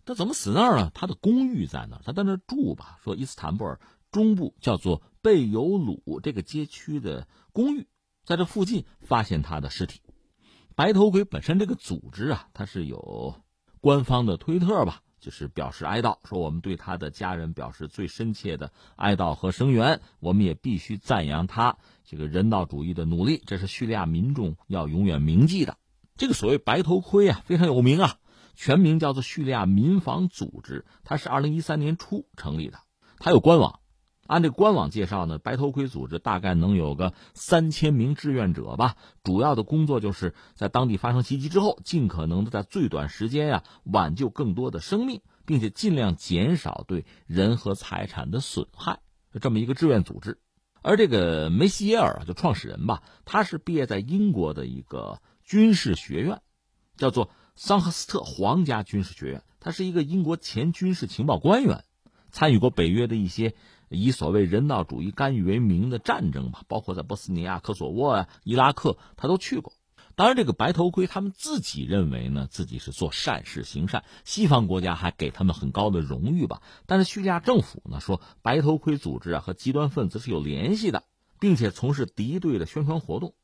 [0.04, 0.92] 他怎么死那儿呢？
[0.94, 3.00] 他的公寓在那儿，他在那儿住吧。
[3.02, 3.80] 说伊斯坦布尔
[4.12, 7.88] 中部叫做贝尤鲁这个街区的公寓，
[8.24, 10.02] 在这附近发现他的尸体。
[10.76, 13.42] 白头盔本身这个组织啊，它是有。
[13.86, 20.00] 官方的推特吧，就是表示哀悼，说我们对他的家人表示最深切的哀悼和声援。
[20.18, 25.76] 我们也必须赞扬他这个人道主义的努力，这是叙利亚民众要永远铭记的。
[26.16, 28.16] 这个所谓白头盔啊，非常有名啊，
[28.56, 32.80] 全名叫做叙利亚民防组织，它是二零一三年初成立的，
[33.20, 33.78] 它有官网。
[34.26, 38.96] 按这官网介绍呢，白头盔组织大概能有个三千名志愿者吧。
[39.22, 49.00] 主要的工作就是在当地发生袭击之后，尽可能的在最短时间呀挽救更多的生命，并且尽量减少对人和财产的损害。
[49.40, 50.38] 这么一个志愿组织。
[50.82, 56.40] 而这个梅西耶尔就创始人吧，他是毕业在英国的一个军事学院，
[56.96, 59.42] 叫做桑赫斯特皇家军事学院。
[59.58, 61.84] 他是一个英国前军事情报官员，
[62.30, 63.54] 参与过北约的一些。
[63.88, 69.72] 以所谓人道主义干预为名的战争吧，包括在波斯尼亚、科索沃啊、伊拉克，他都去过。
[70.14, 76.62] 当然，这个白头盔他们自己认为呢，自己是做善事、行善，西方国家还给他们很高的荣誉吧。
[76.86, 81.04] 但是叙利亚政府呢说，白头盔组织啊和极端分子是有联系的，
[81.38, 83.34] 并且从事敌对的宣传活动。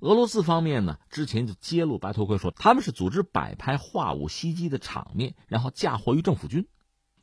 [0.00, 6.68] 俄罗斯方面呢之前就揭露白头盔说，他们是组织摆拍化武袭击的场面，然后嫁祸于政府军。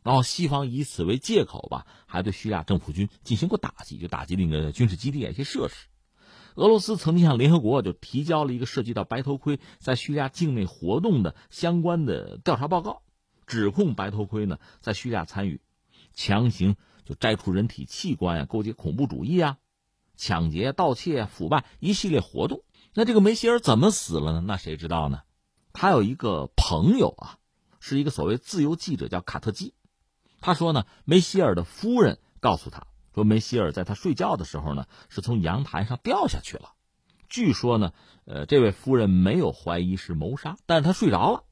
[0.06, 5.88] 然后西方以此为借口吧，还对叙利亚政府军进行过打击，就打击那个军事基地啊一些设施。
[6.54, 13.02] 俄罗斯曾经向联合国就提交了一个涉及到白头盔在叙利亚境内活动的相关的调查报告，
[13.48, 15.60] 指控白头盔呢在叙利亚参与
[16.13, 19.58] 强行就摘除人体器官啊，勾结恐怖主义啊，
[20.15, 22.62] 抢劫、盗窃、啊腐败一系列活动。
[22.94, 24.44] 那这个梅希尔怎么死了呢？
[24.46, 25.24] 那谁知道呢？
[25.74, 27.39] 他有一个朋友啊，
[27.80, 29.74] 是一个所谓自由记者，叫卡特基。
[30.45, 36.73] 他说呢，梅希尔的夫人告诉他说，梅希尔在他睡觉的时候呢，是从阳台上掉下去了。
[37.27, 37.93] 据说呢，
[38.25, 41.45] 呃，这位夫人没有怀疑是谋杀，但是他睡着了，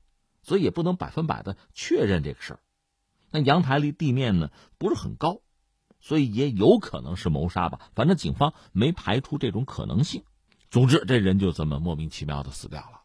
[0.44, 2.60] 所以也不能百分百的确认这个事儿。
[3.32, 5.40] 那阳台离地面呢不是很高，
[6.00, 7.90] 所以也有可能是谋杀吧。
[7.96, 10.24] 反正警方没排除这种可能性。
[10.70, 13.02] 总之，这人就这么莫名其妙的死掉了。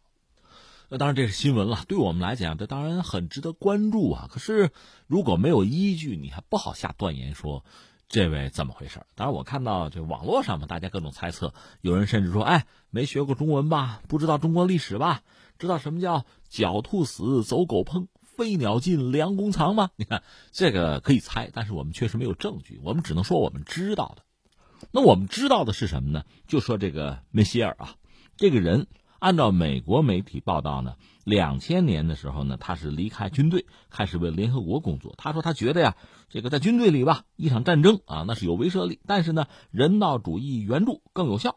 [0.91, 4.27] 那当然这是新闻了，对我们来讲，这当然很值得关注啊。
[4.31, 4.71] 可是
[5.07, 7.63] 如果没有依据，你还不好下断言说
[8.09, 9.03] 这位怎么回事。
[9.15, 14.01] 当然，我看到这网络上嘛，大家各种猜测，有人甚至说：“哎，没学过中文吧？
[14.09, 15.21] 不知道中国历史吧？
[15.59, 20.23] 知道什么叫狡兔死，走狗烹，飞鸟尽，良弓藏吗？”你看
[20.53, 24.23] 这个可以猜，但是我们确实没有证据，我们只能说我们知道的。
[24.91, 26.25] 那我们知道的是什么呢？
[26.47, 27.97] 就说这个梅歇尔啊，
[28.39, 28.87] 这个人。
[29.19, 35.15] 按照美国媒体报道呢，两千年的时候呢，他是离开军队，开始为联合国工作。
[35.19, 35.97] 他说他觉得呀，
[36.29, 41.57] 这个在军队里吧，一场战争啊，那是有威慑力，但是呢，人道主义援助更有效，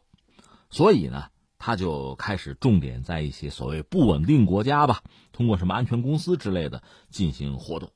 [0.71, 1.25] 所以呢，
[1.59, 7.91] 他就开始重点在一些所谓不稳定国家吧，通过什么安全公司之类的进行活动。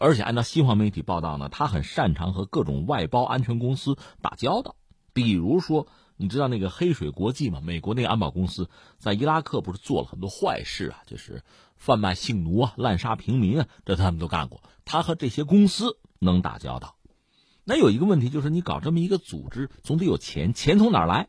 [0.00, 4.74] 而且按照西方媒体报道呢，他很擅长和各种外包安全公司打交道，
[5.12, 5.86] 比如说。
[6.20, 7.60] 你知道那个黑水国际吗？
[7.62, 11.44] 美国那个安保公司在伊拉克不是做了很多坏事啊，就是
[11.76, 14.60] 贩卖性奴啊、滥杀平民啊，这他们都干过。
[14.84, 16.96] 他和这些公司能打交道。
[17.62, 21.28] 那有一个问题就是，你搞这么一个组织，总得有钱，钱从哪儿来？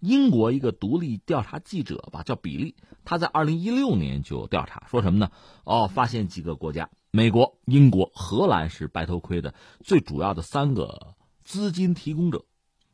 [0.00, 5.30] 英国一个独立调查记者吧，叫比利，他在二零一六年就调查，说什么呢？
[5.64, 12.44] 哦，发现几个国家，美国、英国、荷兰是白头盔的最主要的三个资金提供者。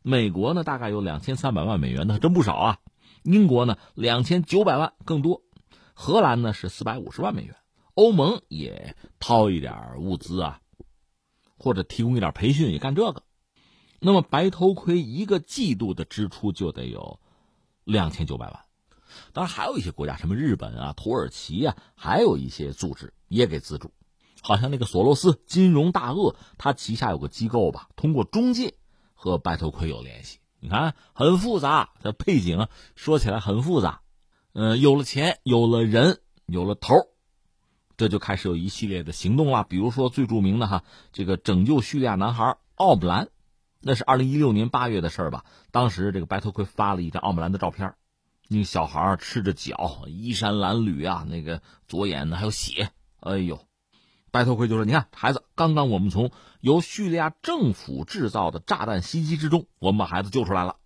[0.09, 2.79] 美国呢，大概有两千三百万美元的，真不少啊。
[3.25, 5.43] 英国呢，两千九百万更多。
[5.95, 7.57] 荷兰呢是四百五十万美元。
[7.95, 10.61] 欧盟也掏一点物资啊，
[11.59, 13.25] 或者提供一点培训，也干这个。
[13.99, 17.19] 那么白头盔一个季度的支出就得有
[17.83, 18.61] 两千九百万。
[19.33, 23.91] 当然还有一些国家，什么日本啊、土耳其啊，还有一些组织也给资助。
[24.41, 28.75] 好像那个索罗斯金融大鳄，他旗下有个机构吧，通过中介
[29.17, 30.39] 和白头盔有联系。
[30.61, 34.01] 你看，很复杂，这背景，说起来很复杂。
[34.53, 36.95] 嗯，有了钱，有了人，有了头，
[37.97, 39.65] 这就开始有一系列的行动了。
[39.69, 43.29] 比如说最著名的哈，这个拯救叙利亚男孩奥布兰，
[43.81, 45.45] 那是二零一六年八月的事儿吧？
[45.73, 47.95] 当时这个白头盔发了一张奥布兰的照片，
[48.49, 53.66] 那个小孩赤着脚，衣衫褴褛啊，那个左眼呢还有血，哎呦。
[54.31, 60.77] 白头盔就说：“你看，孩子，刚刚我们从由叙利亚政府制造的炸弹袭击之中，我们把孩子救出来了。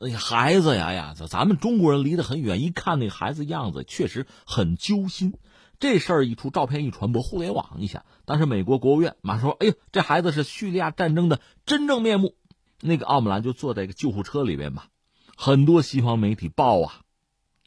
[0.00, 5.34] 哎呀，孩子呀呀，咱们中国人离得很远，一看那孩子样子，确实很揪心。
[5.78, 12.34] 这事儿一出，照片一传播，互联网一下，当时美国国务院马上说：‘哎呦，这孩子是叙利亚战争的真正面目。’
[12.82, 14.88] 那个奥姆兰就坐在一个救护车里边吧，
[15.36, 17.00] 很多西方媒体报啊，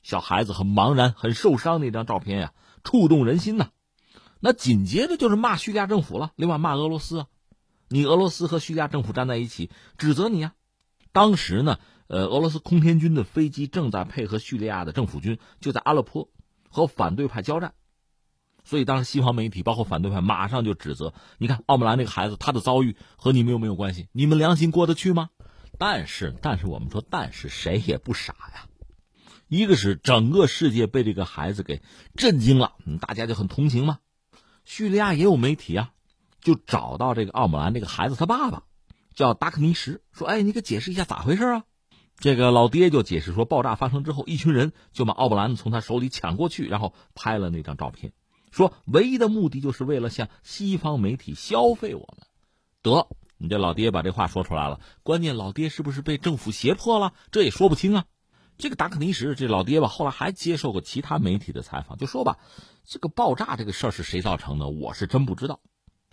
[0.04, 3.70] 小孩子很茫然、很受伤那张照片呀，触动人心呐。”
[4.39, 7.28] 那紧接着就是骂叙利亚政府了，另外骂俄罗斯啊，
[7.89, 10.54] 你俄罗斯和叙利亚政府站在一起，指责你啊。
[11.12, 16.30] 当时呢，呃，俄罗斯空天军的飞机正在配合叙利亚的政府军，就在阿勒颇
[16.69, 17.73] 和反对派交战，
[18.63, 24.08] 所以当时西方媒体包括反对派马上就指责，你看奥姆兰那个孩子他的遭遇和你们有没有关系？
[24.12, 25.30] 你们良心过得去吗？
[25.80, 28.67] 但是，但是我们说，但是谁也不傻呀。
[29.47, 31.82] 一个是整个世界被这个孩子给
[32.15, 34.00] 震惊了，大家就很同情嘛。
[34.67, 35.93] 叙利亚也有媒体啊，
[36.41, 38.63] 就找到这个奥姆兰这个孩子他爸爸，
[39.15, 41.63] 叫达克尼什，说：“哎，你给解释一下咋回事啊？”
[42.19, 48.12] 这个老爹就解释说，爆炸发生之后，一群人就把奥布兰从他手里抢过去，然后拍了那张照片，
[48.51, 52.27] 说唯一的目的就是为了向西方媒体消费我们。
[52.82, 57.13] 得，你这老爹把这话说出来了，关键老爹是不是被政府胁迫了？
[57.32, 58.03] 这也说不清啊。
[58.58, 62.38] 这个达克尼什这老爹吧，后来还接受过其他媒体的采访，就说吧。
[62.86, 64.70] 这个爆炸这个事儿是谁造成的？
[64.70, 65.60] 我是真不知道，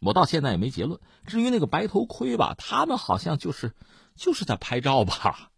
[0.02, 1.00] 我到现在也没结论。
[1.24, 3.72] 至于那个白头盔吧，他们好像就是
[4.16, 5.50] 就是在拍照吧。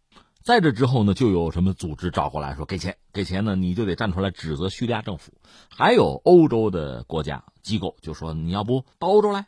[0.43, 5.33] 在这之后呢，就有什么组织找过来说给钱，给钱呢，你就得站出来指责叙利亚政府。
[5.69, 9.47] 还有欧洲的国家机构就说你要不到欧洲来。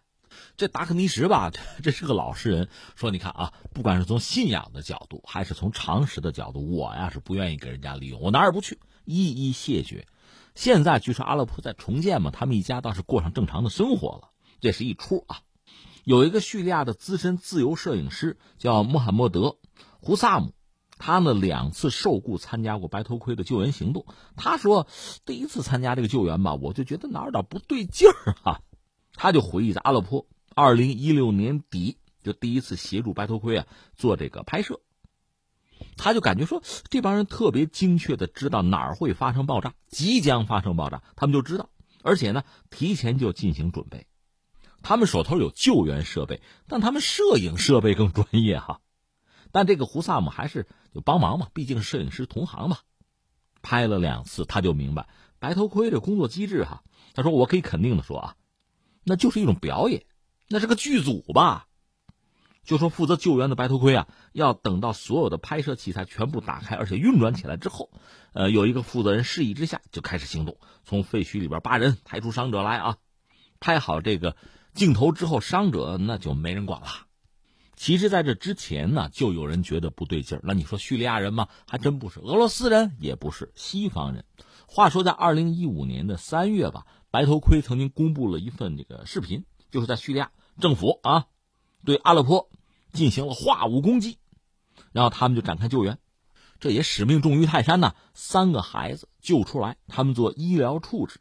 [0.58, 1.52] 这达克尼什吧，
[1.84, 10.08] 这是个老实人，说你看啊，不管是从信仰的角度，还是从常识的角度，我呀是不愿意给人家利用，我哪儿也不去，一一谢绝。
[10.56, 14.32] 现在据说阿勒颇在重建嘛，他们一家倒是过上正常的生活了。
[14.60, 15.40] 这是一出啊。
[16.04, 19.42] 有一个叙利亚的资深自由摄影师叫穆罕默德·
[20.00, 20.54] 胡萨姆，
[20.98, 24.06] 他呢两次受雇参加过白头盔的救援行动。
[24.36, 24.88] 他说，
[25.26, 28.62] 第一次参加这个救援吧，我就觉得哪儿哪儿不对劲儿啊。
[29.22, 34.80] 他就回忆在阿勒颇，二零一六年底就第一次协助白头盔啊做这个拍摄。
[35.98, 41.70] 他就感觉说，这帮人特别精确的知道哪儿会发生爆炸，即将发生爆炸，他们就知道，
[42.02, 44.08] 而且呢，提前就进行准备。
[44.82, 48.80] 他们手头有救援设备，但他们摄影设备更专业哈。
[49.52, 52.78] 但这个胡萨姆还是就帮忙嘛，毕竟摄影师同行嘛。
[53.62, 56.84] 拍了两次，他就明白白头盔这工作机制哈。
[57.14, 58.36] 他说：“我可以肯定的说啊，
[59.10, 60.06] 那就是一种表演，
[60.48, 61.66] 那是个剧组吧。”
[62.64, 67.90] 就说负责救援的白头盔啊，要等到所有的拍摄器材全部打开，而且运转起来之后，
[68.32, 72.98] 呃，有一个负责人示意之下，就开始行动，从废墟里边扒人，抬出伤者来啊。
[73.60, 74.36] 拍好这个
[74.76, 76.88] 镜头之后，伤者那就没人管了。
[77.76, 80.42] 其实，在这之前呢，就有人觉得不对劲儿。
[80.44, 81.48] 那你说叙利亚人吗？
[81.66, 84.26] 还真不是，俄罗斯人也不是，西方人。
[84.68, 91.28] 话说，在二零一五年的三月吧，白头盔曾经公布了一份这个视频，就是在叙利亚政府啊，
[91.86, 92.50] 对阿勒颇。
[92.92, 94.18] 进行了化武攻击，
[94.92, 96.00] 然后他们就展开救援，
[96.60, 97.94] 这也使命重于泰山呐。
[98.16, 101.20] 三个孩子救出来，他们做医疗处置。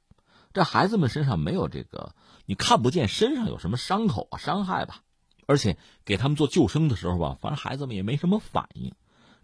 [0.54, 2.14] 这孩子们身上没有这个，
[2.46, 5.02] 你看不见身上有什么伤口啊、伤害吧？
[5.44, 8.94] 而且给他们做救生的时候吧，反正孩子们也没什么反应。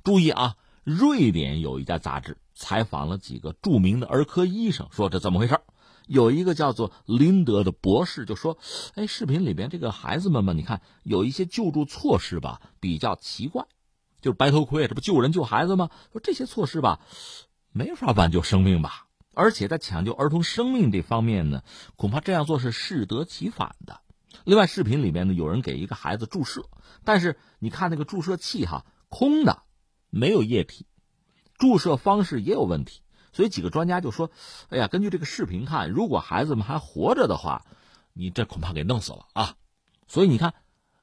[0.03, 5.61] 注意啊，瑞典有一家杂志采访了几个著名的儿科医生，说这怎么回事？
[6.07, 8.59] 有一个叫做林德的博士就说
[8.95, 13.67] ：“哎，视频里边这个孩子们嘛，你看有一些救助措施吧，比较奇怪。
[14.21, 15.91] 就是白头盔，这不救人救孩子吗？
[16.13, 17.01] 说这些措施吧，
[17.73, 19.07] 没法挽救生命吧。
[19.35, 21.63] 而且在抢救儿童生命这方面呢，
[21.97, 24.01] 恐怕这样做是适得其反的。
[24.45, 26.67] 另外，视频里面呢，有人给一个孩子注射，
[27.05, 29.63] 但是你看那个注射器哈，空的，
[30.11, 30.87] 没有液体，
[31.59, 33.01] 注射方式也有问题。”
[33.35, 34.31] 所以几个专家就说
[34.71, 37.67] ：“哎呀，根据这个视频看，如果孩子们还活着的话，
[38.15, 39.57] 你这恐怕给弄死了啊！”
[40.09, 40.55] 所以你看，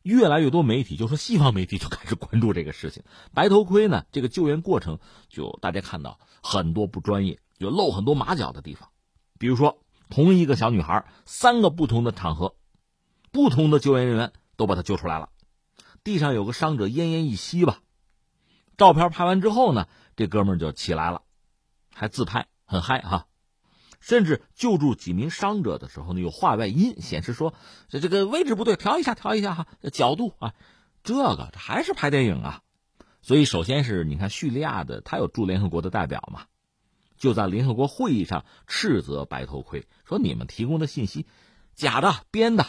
[0.01, 3.03] 越来越多媒体，就说西方媒体就开始关注这个事情。
[3.34, 8.89] 白头盔呢，这个救援过程就大家看到很多不专业，就露很多马脚的地方。
[9.38, 12.55] 比如说，同一个小女孩，三个不同的场合，
[13.32, 15.29] 不同的救援人员都把她救出来了。
[16.03, 17.79] 地上有个伤者奄奄一息吧，
[18.77, 21.21] 照片拍完之后呢，这哥们就起来了，
[21.93, 23.27] 还自拍，很嗨哈。
[23.99, 27.53] 甚至救助几名伤者的时候呢，有话外音显示说
[27.87, 30.53] ：“这这个位置不对，调一下，调一下哈，角度啊，
[31.03, 32.61] 这个还是拍电影啊。”
[33.21, 36.45] 所以，首先是你看叙利亚的，他有驻联合国的代表嘛，
[37.17, 41.27] 就在联合国会议上斥责白头盔说：“你们提供的信息
[41.75, 42.65] 假的、编的。”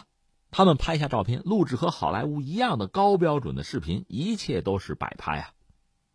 [0.54, 5.52] 他们拍下照片，录制和好莱坞一样的高标准的视频，一切都是摆拍啊。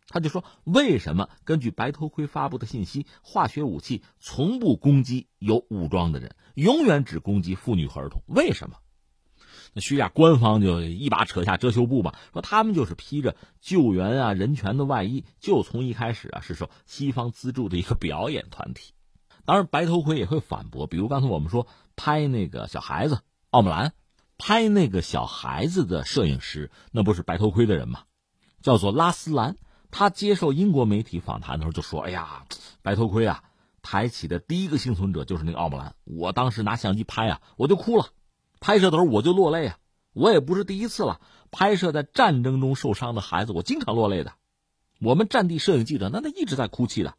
[0.08, 8.22] 他就说：“为什么根据白头盔发布的信息，化学武器从不攻击有武装的人，永远只攻击妇女和儿童？
[8.26, 8.76] 为什么？”
[9.74, 18.94] 那叙利亚官方就一把扯下遮羞布吧，说他们就是披着救援啊、人权的外衣，就从一开始啊是受西方资助的一个表演团体。
[19.44, 23.92] 当然，白头盔也会反驳，比如刚才我们说拍那个小孩子奥姆兰，
[24.38, 28.04] 拍那个小孩子的摄影师，那不是白头盔的人吗？
[28.62, 29.58] 叫做拉斯兰。
[29.90, 32.44] 他接受英国媒体访谈的时候就说：“哎呀，
[32.82, 33.42] 白头盔啊，
[33.82, 35.94] 抬起的第一个幸存者就是那个奥姆兰。
[36.04, 38.06] 我当时拿相机拍啊，我就哭了。
[38.60, 39.78] 拍摄的时候我就落泪啊。
[40.12, 41.20] 我也不是第一次了，
[41.50, 44.32] 拍摄在战争中受伤的孩子，我经常落泪的。
[45.00, 47.14] 我们战地摄影记者那他一直在哭泣的。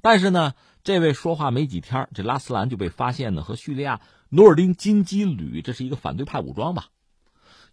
[0.00, 0.54] 但是呢，
[0.84, 6.86] 这位说话没几天，这拉斯兰就被发现呢和叙利亚努尔丁金基旅，这是一个反对派武装吧。”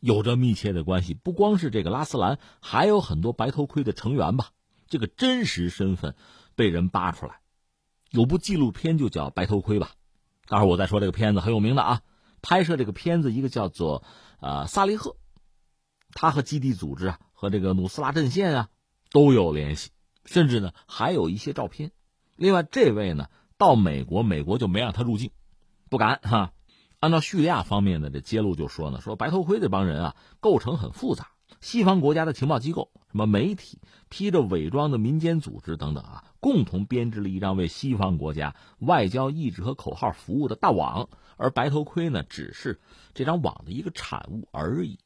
[0.03, 4.49] 有着密切的关系，不光是这个拉斯兰，还有很多白头盔的成员吧。
[4.89, 6.13] 这个真实身份
[6.55, 7.39] 被人扒出来，
[8.11, 9.91] 有部纪录片就叫《白头盔》吧。
[10.49, 12.01] 待会儿我再说这个片子很有名的啊。
[12.41, 14.03] 拍摄这个片子一个叫做
[14.41, 15.15] 呃萨利赫，
[16.11, 18.69] 他和基地组织啊和这个努斯拉阵线啊
[19.09, 19.91] 都有联系，
[20.25, 21.93] 甚至呢还有一些照片。
[22.35, 25.31] 另外这位呢到美国，美国就没让他入境，
[25.89, 26.51] 不敢哈。
[27.03, 42.79] 按照叙利亚方面的这揭露就说呢，说白头盔这帮人啊，构成很复杂，西方国家的情报机构、什么媒体、披着伪装的民间组织等等啊，共同编织了一张为西方国家外交意志和口号服务的大网，而白头盔呢，只是
[43.13, 44.97] 这张网的一个产物而已。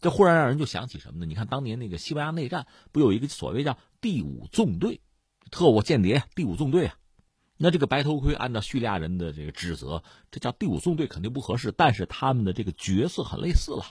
[0.00, 1.26] 这忽然让人就想起什么呢？
[1.26, 5.02] 你看当年那个西班牙内战，不有一个所谓叫第五纵队，
[5.50, 6.94] 特务间谍第五纵队啊？
[7.56, 13.84] 那这个白头盔，按照叙利亚人的这个指责，这叫第五纵队肯定不合适，但是他们的这个角色很类似了。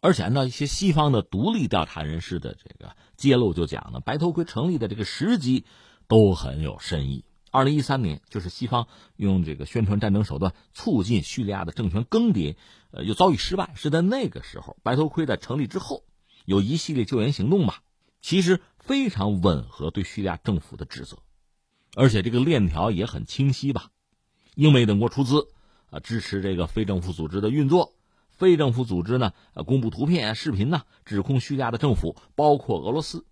[0.00, 5.64] 而且呢一些西方的独立调查人士的这个揭露，就讲呢，白头盔成立的这个时机
[6.08, 7.24] 都很有深意。
[7.50, 12.56] 二零一三年，就是西方用这个宣传战争手段促进叙利亚的政权更迭，
[12.90, 16.02] 呃，又遭遇失败，是在那个时候，白头盔在成立之后，
[16.44, 17.82] 有一系列救援行动吧，
[18.20, 21.18] 其实非常吻合对叙利亚政府的指责。
[21.94, 23.90] 而且这个链条也很清晰吧，
[24.54, 25.48] 英美等国出资
[25.90, 27.94] 啊支持这个非政府组织的运作，
[28.30, 33.24] 非政府组织呢呃公布图片、视频呢，指控叙利亚的政府，包括俄罗斯，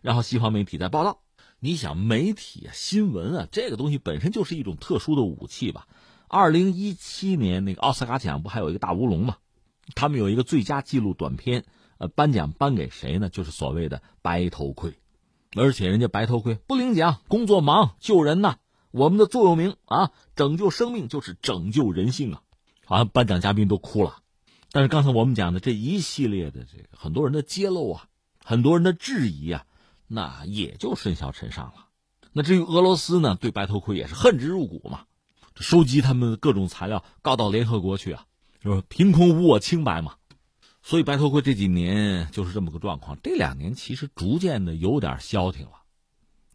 [0.00, 1.20] 然后西方媒体在报道。
[1.60, 5.88] 你想媒体、新闻啊，这个东西本身就是一种特殊的武器吧？
[6.28, 9.38] 二零一七年那个奥斯卡奖不还有一个大乌龙吗？
[9.96, 11.64] 他们有一个最佳纪录短片，
[11.98, 13.28] 呃，颁奖颁给谁呢？
[13.28, 14.94] 就是所谓的白头盔。
[15.56, 18.56] 而且人家白头盔不领奖，工作忙救人呐。
[18.90, 22.42] 我们的座右铭啊，拯救生命就是拯救人性啊！
[22.86, 24.18] 好像颁奖嘉宾都哭了。
[24.72, 28.08] 但是刚才我们讲的这一系列的这个很多人的揭露啊，
[28.42, 29.66] 很多人的质疑啊，
[30.06, 31.86] 那也就甚嚣尘上了。
[32.32, 35.04] 那至于俄罗斯呢，对白头盔也是恨之入骨嘛，
[35.56, 38.24] 收集他们各种材料告到联合国去啊，
[38.64, 40.16] 就是凭空无我清白嘛。
[40.88, 45.82] 所以白头盔这几年就是这么个状况，这两年其实逐渐的有点消停了。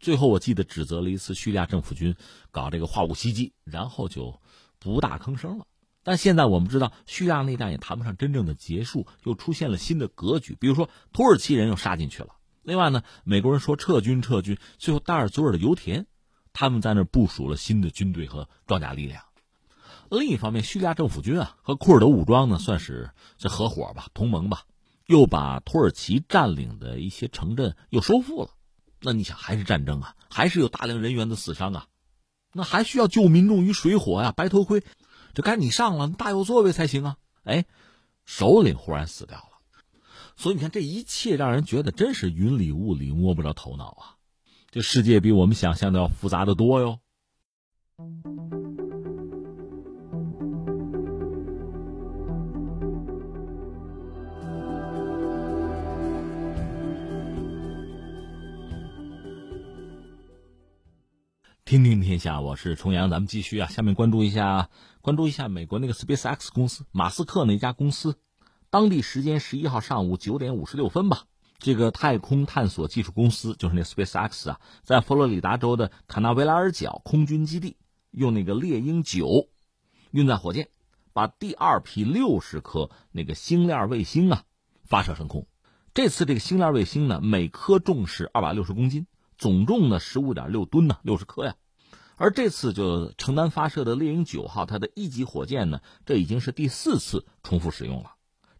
[0.00, 2.16] 最后我记得指责了一次叙利亚政府军
[2.50, 4.40] 搞这个化武袭击，然后就
[4.80, 5.66] 不大吭声了。
[6.02, 12.30] 但现在我们知道叙利亚内战也谈不上真正的结束，又出现了新的格局，比如说土耳其人又杀进去了。
[12.64, 16.06] 另外呢，美国人说撤军撤军，最后大尔祖尔的油田，
[16.52, 19.22] 他们在那部署了新的军队和装甲力量。
[20.14, 24.64] 另一方面，叙利亚政府军啊和库尔德武装呢，算是这合伙吧，同盟吧，
[25.06, 28.50] 又把土耳其占领的一些城镇又收复了。
[29.00, 31.86] 那你想，还是战争啊，还是有大量人员的死伤啊，
[32.52, 34.32] 那还需要救民众于水火呀。
[34.32, 34.82] 白头盔，
[35.34, 37.16] 这该你上了，大有作为才行啊。
[37.42, 37.66] 哎，
[38.24, 39.80] 首领忽然死掉了，
[40.36, 44.16] 所以你看，这一切让人觉得真是云里雾里，摸不着头脑啊。
[44.70, 46.98] 这世界比我们想象的要复杂的多哟。
[61.74, 63.66] 听听天下，我是重阳，咱们继续啊。
[63.66, 64.70] 下面关注一下，
[65.00, 68.16] 关注一下美国那个 SpaceX 公司，马斯克那家公司。
[68.70, 71.24] 当地时间十一号上午九点五十六分吧，
[71.58, 77.76] 这个太空探索技术公司就是那 SpaceX 啊，在佛罗里达州的卡纳维拉尔角空军基地，
[78.12, 79.48] 用那个猎鹰九
[80.12, 80.68] 运载火箭，
[81.12, 84.44] 把第二批六十颗那个星链卫星啊
[84.84, 85.48] 发射升空。
[85.92, 89.08] 这次这个星链卫星呢，每颗重是二百六十公斤。
[89.36, 91.56] 总重呢十五点六吨呢，六十颗呀。
[92.16, 98.12] 而这次就承担发射的猎鹰九号，它的一级火箭呢，这已经是第四次重复使用了。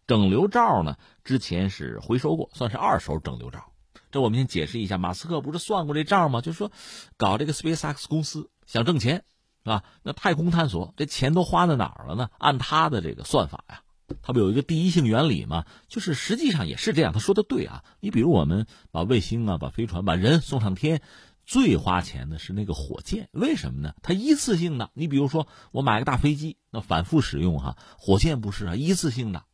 [0.07, 3.72] 整流罩呢，之前是回收过，算是二手整流罩。
[4.11, 6.40] 这我们先解释一下，马斯克不是算过这账吗？
[6.40, 6.70] 就是说，
[7.16, 9.24] 搞这个 SpaceX 公司想挣钱，
[9.64, 9.82] 是吧？
[10.02, 12.28] 那太空探索这钱都花在哪儿了呢？
[12.38, 13.80] 按他的这个算法呀。
[14.20, 15.64] 他不有一个第一性原理吗？
[15.88, 17.14] 就是实际上也是这样。
[17.14, 17.82] 他说的对啊。
[18.00, 21.00] 你比如我们把卫星啊、把飞船、把人送上天，
[21.45, 23.28] 最花钱的是那个火箭。
[23.32, 23.95] 为什么呢？
[24.03, 24.90] 它一次性的。
[24.95, 27.76] 你比如说我买个大飞机，那反复使用哈。
[27.99, 29.45] 火箭不是啊，一次性的，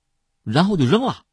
[0.43, 1.25] 然后就扔了。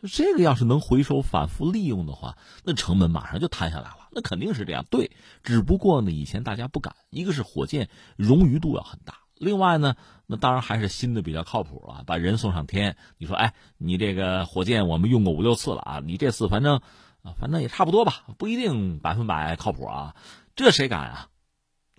[0.00, 4.08] 就这个要是能回收、反复利用的话，那成本马上就摊下来了。
[4.10, 4.84] 那肯定是这样。
[4.90, 5.12] 对，
[5.44, 6.96] 只不过呢，以前大家不敢。
[7.10, 7.88] 一个是火箭
[8.18, 9.18] 冗余度要很大。
[9.36, 9.96] 另外呢，
[10.26, 12.02] 那当然还是新的比较靠谱啊。
[12.04, 16.80] 把人送上天，你说，哎，你这个火箭我们用过五六次了啊，你这次反正，
[17.22, 20.16] 啊，反正也差不多吧，不一定百分百靠谱啊，
[20.54, 21.28] 这谁敢啊？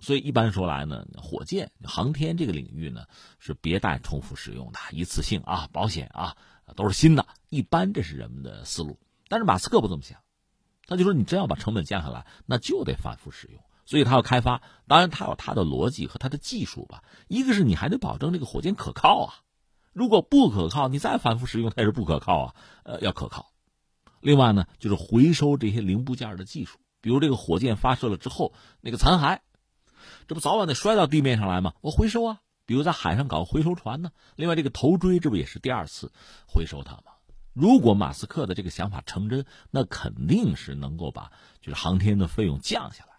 [0.00, 3.06] 所以一般说来呢，火箭航天这个领域呢
[3.38, 6.36] 是别带重复使用的，一次性啊，保险啊，
[6.76, 7.26] 都是新的。
[7.48, 8.98] 一般这是人们的思路，
[9.28, 10.18] 但是马斯克不这么想，
[10.86, 13.62] 他就说你真要把成本降下来，那就得反复使用。
[13.86, 17.02] 所以他要开发，当然他有他的逻辑和他的技术吧。
[17.28, 19.34] 一个是你还得保证这个火箭可靠啊，
[19.94, 22.54] 如果不可靠，你再反复使用它也是不可靠啊。
[22.82, 23.53] 呃，要可靠。
[24.24, 29.40] 另外呢，就是回收这些零部件的技术，比如这个火箭发射了之后那个残骸，
[30.26, 31.74] 这不早晚得摔到地面上来吗？
[31.82, 32.40] 我回收啊。
[32.64, 34.10] 比如在海上搞回收船呢。
[34.36, 36.10] 另外这个头锥，这不也是第二次
[36.46, 37.12] 回收它吗？
[37.52, 43.10] 如果马斯克的这个想法成真，那肯定是能够把就是航天的费用降下来。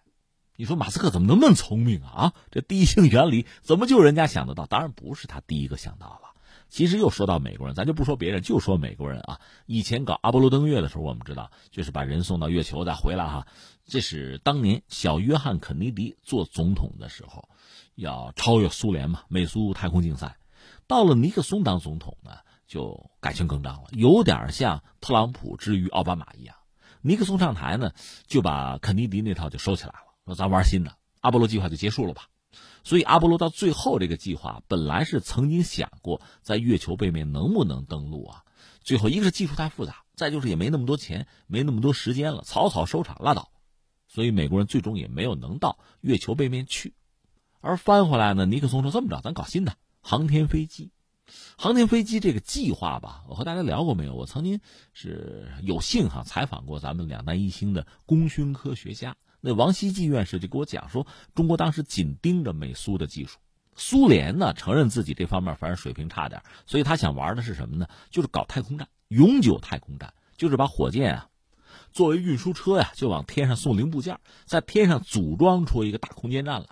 [0.55, 2.09] 你说马斯克怎么能那么聪明啊？
[2.15, 4.65] 啊，这第一性原理怎么就人家想得到？
[4.65, 6.34] 当然不是他第一个想到了。
[6.75, 9.39] 其实又说到美国人，咱就不说别人，就说美国人啊。
[9.65, 13.47] 以前搞阿波罗登月的时候，我们知道就是把人送到月球再回来哈。
[13.85, 17.47] 这是当年小约翰肯尼迪做总统的时候，
[17.95, 20.35] 要超越苏联嘛，美苏太空竞赛。
[20.85, 22.31] 到了尼克松当总统呢，
[22.67, 26.57] 就改弦更张了，有点像特朗普之于奥巴马一样。
[26.99, 27.93] 尼克松上台呢，
[28.27, 30.13] 就把肯尼迪那套就收起来了。
[30.25, 32.23] 说咱玩新的，阿波罗计划就结束了吧？
[32.85, 38.43] 所以阿波罗到最后这个计划本来是曾经想过在月球背面能不能登陆啊？
[38.81, 43.51] 最后一个是技术太复杂，再就是也没那么多钱，没那么多时间了，草草收场拉倒。
[44.07, 46.93] 所以美国人最终也没有能到月球背面去。
[47.59, 50.91] 而翻回来呢，尼克松说这么着，咱搞新的航天飞机。
[51.57, 54.13] 航天飞机这个计划吧，我和大家聊过没有？
[54.13, 54.61] 我曾经
[54.93, 59.17] 是有幸哈采访过咱们两弹一星的功勋科学家。
[59.47, 63.37] 那王希季院士就给我讲说，中国当时紧盯着美苏的技术，
[63.75, 67.87] 苏联呢承认自己这方面反正水平差点，所以他想玩的是什么呢？
[68.09, 71.29] 就是搞太空站，永久太空站，就是把火箭啊
[71.91, 76.67] 作为运输车呀，就往天上送零部件，在天上组装出一个大空间站来，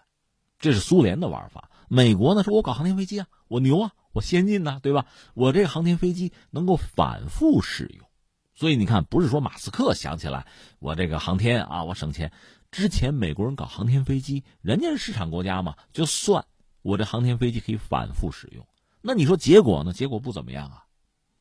[0.58, 1.70] 这是苏联的玩法。
[1.90, 5.06] 美国呢说，我搞航天飞机啊，我牛啊，我先进呐，对吧？
[5.36, 8.08] 我这个航天飞机能够反复使用，
[8.56, 10.48] 所以你看，不是说马斯克想起来
[10.80, 12.32] 我这个航天啊，我省钱。
[12.74, 16.48] 之前美国人搞航天飞机，人家是市场国家嘛，就算
[16.82, 18.68] 我这航天飞机可以反复使用，
[19.00, 19.94] 那你说结果呢？
[19.94, 20.86] 结果不怎么样啊！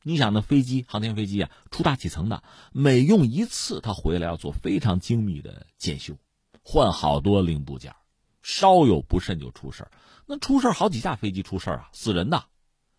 [0.03, 6.15] 你想那飞机，航天飞机啊，出大气层的，每用一次，它回来要做非常精密的检修，
[6.61, 7.95] 换好多零部件，
[8.43, 9.91] 稍有不慎就出事儿
[10.27, 12.45] 那出事儿好几架飞机出事儿啊，死人的。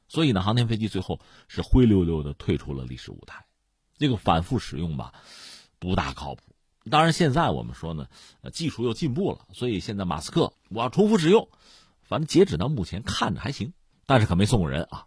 [0.09, 3.47] 所以呢，航天飞机最后是灰溜溜的退出了历史舞台。
[3.97, 5.14] 这个反复使用吧，
[5.78, 6.43] 不大靠谱。
[6.91, 8.09] 当然，现在我们说呢，
[8.43, 11.49] 呃，技术又进步了，所以现在马斯克我要重复使用，
[12.03, 13.72] 反正截止到目前看着还行，
[14.05, 15.07] 但是可没送过人啊。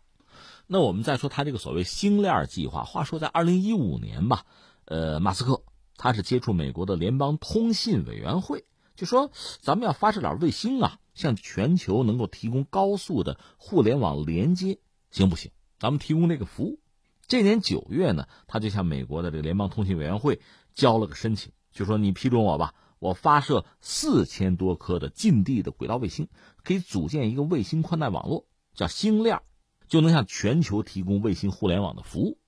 [0.65, 4.45] 那我们再说他这个所谓星链计划，话说在二零一五年吧，
[4.86, 5.61] 呃，马斯克
[5.95, 8.65] 他是接触美国的联邦通信委员会，
[8.95, 14.80] 就说咱们要发射点卫星啊，向全球能够提供高速的互联网连接，
[15.11, 15.51] 行不行？
[15.80, 16.80] 咱们提供这个服务。
[17.28, 20.41] 这年九月呢，他就向美国的这个联邦通信委员会
[20.73, 21.51] 交了个申请。
[21.78, 26.28] 就说你批准我吧，我发射四千多颗的近地的轨道卫星，
[26.63, 29.41] 可以组建一个卫星宽带网络，叫星链，
[29.88, 32.39] 就能向全球提供卫星互联网的服务。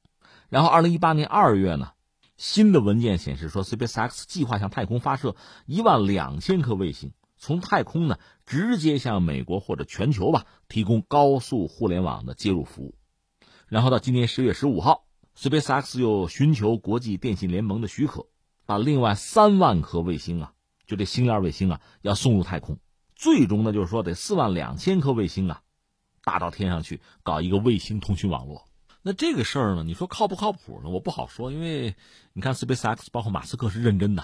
[0.49, 1.91] 然后，二零一八年二月呢，
[2.37, 5.35] 新的文件显示说，SpaceX 计划向太空发射
[5.67, 8.17] 一万两千颗卫星，从太空呢
[8.47, 12.95] 直接向美国或者全球吧提供高速互联网的接入服务。
[13.67, 15.05] 然后到今年十月十五号
[15.37, 18.25] ，SpaceX 又寻求国际电信联盟的许可，
[18.69, 20.53] 把另外三万颗卫星啊，
[20.85, 22.77] 就这星链卫星啊，要送入太空。
[23.15, 25.63] 最终呢，就是说得四万两千颗卫星啊，
[26.23, 28.67] 打到天上去搞一个卫星通讯网络。
[29.01, 30.89] 那这个事儿呢，你说靠不靠谱呢？
[30.91, 31.95] 我不好说，因为
[32.31, 34.23] 你看 SpaceX 包括马斯克是认真的。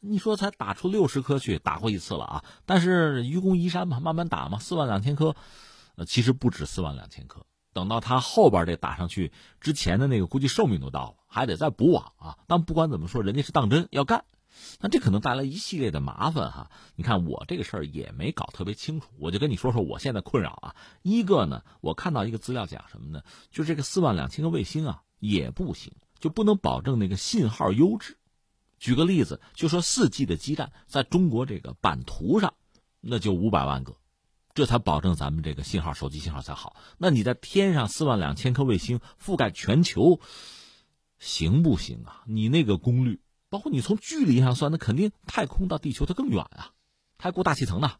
[0.00, 2.44] 你说才打出六十颗去，打过一次了啊！
[2.64, 5.36] 但是愚公移山嘛，慢慢打嘛，四万两千颗，
[5.96, 7.44] 呃，其实不止四万两千颗。
[7.74, 12.38] 等到他后边这打上去之前的那个，估计寿命都到了，还得再补网啊。
[12.46, 14.24] 但不管怎么说，人家是当真要干。
[14.80, 16.70] 那这可能带来一系列的麻烦哈。
[16.94, 20.76] 你看我这个事儿也没搞特别清楚，我就跟你说说我现在困扰啊。
[21.02, 23.22] 一个呢，我看到一个资料讲什么呢？
[23.50, 28.18] 就这个四万两千个卫星啊，也不行，就不能保证那个信号优质。
[28.78, 32.52] 举个例子，就说四 G 的基站在中国这个版图上，
[33.00, 33.94] 那就五百万个，
[34.54, 36.76] 这才保证咱们这个信号手机信号才好。
[36.98, 40.20] 那你在天上四万两千颗卫星覆盖全球，
[41.22, 42.24] 行不行啊？
[42.26, 43.20] 你那个功率。
[43.48, 46.72] 包括你从距离上算，那肯定太空到地球它更远啊，
[47.18, 47.92] 还过大气层呢。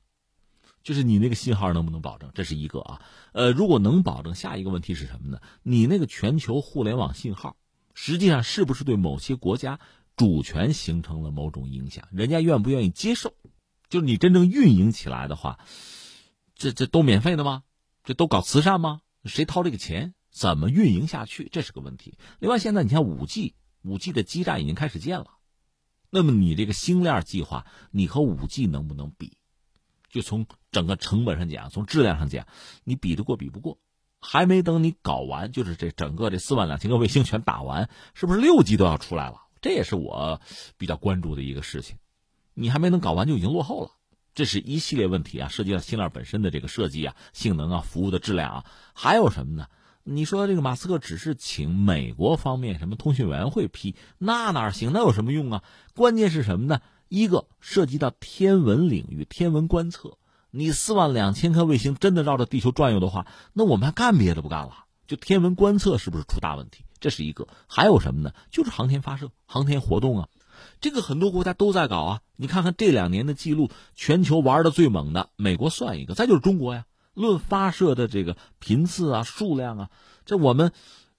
[0.82, 2.30] 就是你那个信号能不能保证？
[2.34, 3.02] 这是一个啊。
[3.32, 5.42] 呃，如果能保证，下一个问题是什么呢？
[5.62, 7.56] 你那个全球互联网信号，
[7.92, 9.78] 实际上是不是对某些国家
[10.16, 12.08] 主权形成了某种影响？
[12.12, 13.34] 人家愿不愿意接受？
[13.90, 15.58] 就是你真正运营起来的话，
[16.54, 17.62] 这这都免费的吗？
[18.04, 19.02] 这都搞慈善吗？
[19.26, 20.14] 谁掏这个钱？
[20.32, 21.48] 怎么运营下去？
[21.52, 22.18] 这是个问题。
[22.40, 25.26] 另外，现在你看五 G，五 G 的基站已经开始建了。
[26.10, 29.36] 那么你这个星链计划，你和五 G 能不能比？
[30.10, 32.46] 就从整个成本上讲，从质量上讲，
[32.84, 33.78] 你比得过比不过？
[34.20, 39.42] 还没等你搞完，就是这整个这四万两千个卫星全打完，是不是六 G 都要出来了？
[39.60, 40.40] 这也是我
[40.78, 41.96] 比较关注的一个事情。
[42.54, 43.90] 你还没能搞完就已经落后了，
[44.34, 48.64] 这是一系列问题啊，涉及到星链本身的这个设计啊、性能啊、服务的质量啊，
[48.94, 49.68] 还有什么呢？
[50.04, 54.90] 你说这个马斯克只是请美国方面什么通讯委员会批，那哪行？
[54.92, 55.62] 那有什么用啊？
[55.94, 56.80] 关键是什么呢？
[57.08, 60.18] 一个涉及到天文领域、天文观测。
[60.50, 64.86] 你四万两千颗卫星真的绕着地球转悠的话，那我们还干别的不干了？
[65.06, 66.84] 就天文观测是不是出大问题？
[66.98, 67.46] 这是一个。
[67.68, 68.32] 还有什么呢？
[68.50, 70.28] 就是航天发射、航天活动啊。
[70.80, 72.20] 这个很多国家都在搞啊。
[72.36, 76.86] 你看看这两年的记录，全球玩的最猛的，美国算一个，再就是中国呀。
[77.14, 79.90] 论发射的这个频次啊、数量啊，
[80.24, 80.72] 这我们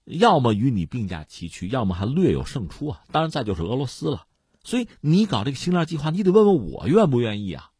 [0.04, 3.02] 要么与你并驾齐驱，要么还略有胜出啊。
[3.12, 4.26] 当然，再就是俄罗斯了。
[4.62, 7.70] 所以你搞这个星链计划，你得问问我愿不愿意啊？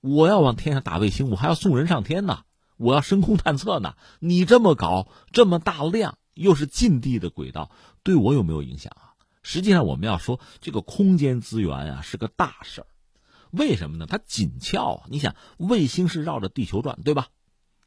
[0.00, 2.42] 我要往天上打卫星，我还要送人上天呢，
[2.76, 3.94] 我要深空探测呢。
[4.18, 7.70] 你这么搞，这么大量，又是近地的轨道，
[8.02, 9.16] 对我有没有影响啊？
[9.42, 12.86] 实际上，我们要说这个空间资源啊是个大事儿。
[13.50, 14.06] 为什么呢？
[14.06, 15.06] 它紧俏啊！
[15.08, 17.28] 你想，卫星是绕着地球转，对吧？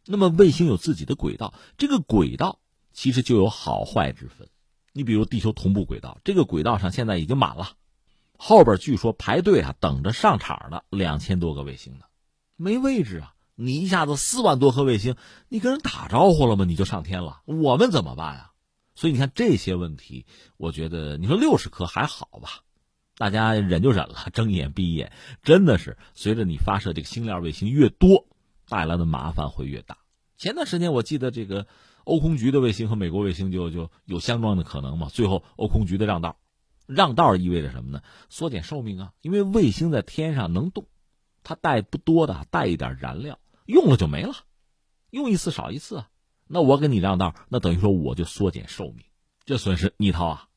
[0.07, 2.59] 那么卫星有自己的轨道，这个轨道
[2.93, 4.47] 其实就有好坏之分。
[4.93, 7.73] 你比如地球同步轨道，这个轨道上现在已经满了，
[8.37, 12.05] 后边据说排队啊等着上场的两千多个卫星呢，
[12.55, 13.33] 没位置啊！
[13.59, 15.15] 你一下子四万多颗卫星，
[15.49, 16.63] 你跟人打招呼了吗？
[16.63, 18.51] 你就上天了，我们怎么办啊？
[18.93, 20.27] 所以你看这些问题，
[20.57, 22.61] 我觉得你说六十颗还好吧，
[23.17, 25.11] 大家忍就忍了，睁眼闭眼。
[25.41, 28.26] 真的是随着你发射这个星链卫星越多。
[28.67, 29.97] 带来的麻烦会越大。
[30.37, 31.67] 前段时间我记得这个
[32.03, 35.09] 欧空局的卫星和美国卫星就就有相撞的可能嘛。
[35.09, 36.37] 最后欧空局的让道，
[36.85, 38.01] 让道意味着什么呢？
[38.29, 40.85] 缩减寿命啊，因为卫星在天上能动，
[41.43, 44.35] 它带不多的，带一点燃料，用了就没了，
[45.09, 46.09] 用一次少一次啊。
[46.45, 49.03] 那我给你让道，那等于说我就缩减寿命，
[49.43, 50.47] 这损失你掏啊，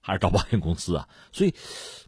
[0.00, 1.08] 还是找保险公司啊？
[1.30, 1.54] 所以，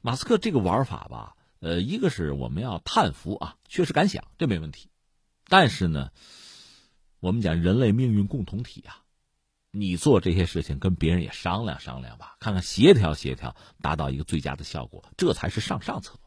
[0.01, 4.89] 马斯克这个玩法吧，呃，一个是我们要叹服啊，确实敢想，这没问题。
[5.53, 6.11] 但是呢，
[7.21, 9.03] 我们讲人类命运共同体啊，
[9.71, 16.19] 你做这些事情跟别人也商量商量吧，看看协调协调，达到一个最佳的效果，这才是上上策。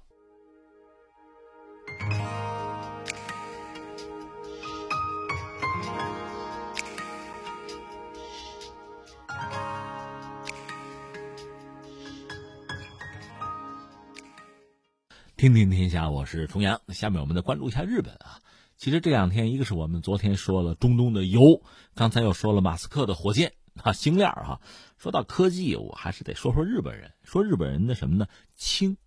[15.36, 16.80] 听听天下，我是重阳。
[16.90, 18.40] 下面我们再关注一下日本啊。
[18.78, 21.62] 其实这两天，一个是我们昨天说了中东的油，
[21.94, 24.60] 刚才又说了马斯克的火箭啊，星链哈。
[24.98, 27.14] 说到科技，我还是得说说日本人。
[27.24, 28.28] 说日本人的什么呢？
[28.58, 28.98] 氢，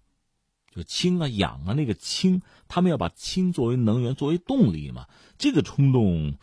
[0.75, 5.07] 就氢啊、氧啊，那个氢，他们要把氢作为能源、作为动力嘛。
[5.37, 6.39] 这个冲动，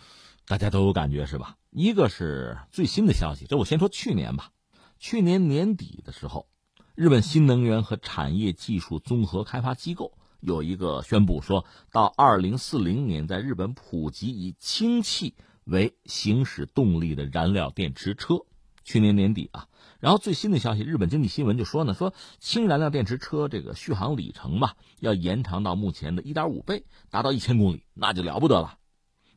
[0.47, 1.57] 大家都有感觉是吧？
[1.71, 4.51] 一个是最新的消息，这我先说去年吧。
[4.99, 6.47] 去年年底的时候，
[6.93, 10.13] 日本新能源和产业技术综合开发机构。
[10.45, 15.33] 有一个宣布，说到二零四零年，在日本普及以氢气
[15.63, 18.45] 为行驶动力的燃料电池车。
[18.83, 19.67] 去年年底啊，
[19.99, 28.77] 然后最新的消息，日本经济新闻就说呢，说氢燃料电池车这个续航里程吧，要延长到目前的一点五倍，达到一千公里，那就了不得了。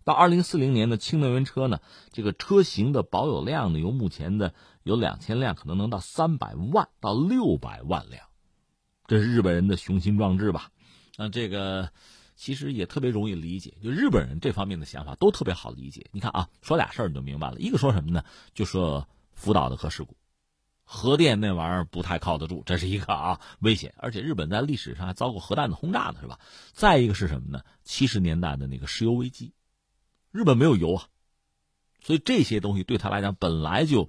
[0.04, 1.80] 到二零四零年的氢能源车呢，
[2.12, 4.52] 这个车型的保有量呢，由目前的
[4.82, 8.26] 有两千辆，可能能到三百万到六百万辆，
[9.06, 10.70] 这是日本人的雄心壮志吧？
[11.20, 11.90] 那这个
[12.36, 16.06] 其实也特别容易理解，就日本人这方面的想法都特别好理解。
[16.12, 18.24] 你看啊，说俩事儿你就明白了，一个说什么呢？
[18.54, 20.16] 就说福岛的核事故，
[20.84, 26.38] 核电那玩意儿不太靠得住，这是一个啊危险，而且日本在历史上还遭过核弹的轰炸呢，是吧？
[26.72, 27.64] 再一个是什么呢？
[27.82, 29.52] 七十年代的那个石油危机。
[30.30, 31.08] 日本没有油啊，
[32.00, 34.08] 所以这些东西对他来讲本来就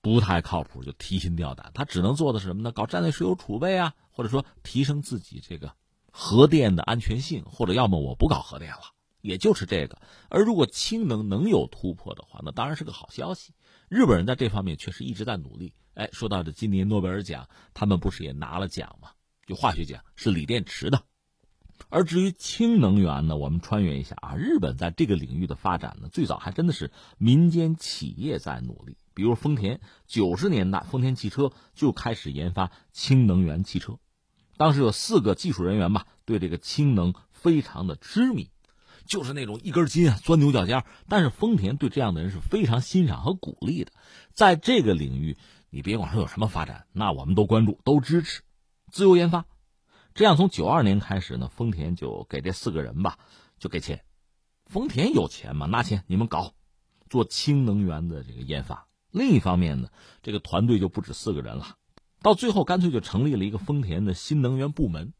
[0.00, 1.72] 不太靠谱，就提心吊胆。
[1.74, 2.70] 他只能做的是什么呢？
[2.70, 5.72] 搞战略石油储备啊，或者说提升自己这个
[6.20, 8.80] 核电的安全性，或者要么我不搞核电了，
[9.20, 10.02] 也就是这个。
[10.28, 13.54] 而如果氢能能有突破的话，那当然是个好消息。
[13.88, 15.74] 日本人在这方面确实一直在努力。
[15.94, 19.10] 哎，说到这，今年诺贝尔奖，他们不是也拿了奖吗？
[19.46, 21.04] 就化学奖，是锂电池的。
[21.88, 28.96] 而至于氢能源呢，我们穿越一下啊，日本在这个领域的发展呢，最早还真的是民间企业在努力。
[29.14, 34.00] 比如丰田，九十年代丰田汽车就开始研发氢能源汽车，
[34.58, 38.50] 当时有四个技术人员吧，对这个氢能非常的痴迷，
[39.06, 40.84] 就是那种一根筋啊钻牛角尖。
[41.08, 43.92] 但是丰田对这样的人是非常欣赏和鼓励的，
[44.34, 45.38] 在这个领域，
[45.70, 48.42] 你别管说有什么发展，那我们都关注，都支持，
[48.92, 49.46] 自由研发。
[50.12, 53.18] 这样，从九二年开始呢，丰田就给这四个人吧，
[53.58, 54.04] 就给钱。
[54.66, 56.52] 丰田有钱嘛，拿钱你们搞，
[57.08, 58.88] 做氢能源的这个研发。
[59.10, 59.88] 另一方面呢，
[60.22, 61.77] 这个团队就不止四个人了，
[62.22, 65.12] 到最后干脆就成立了一个丰田的新能源部门。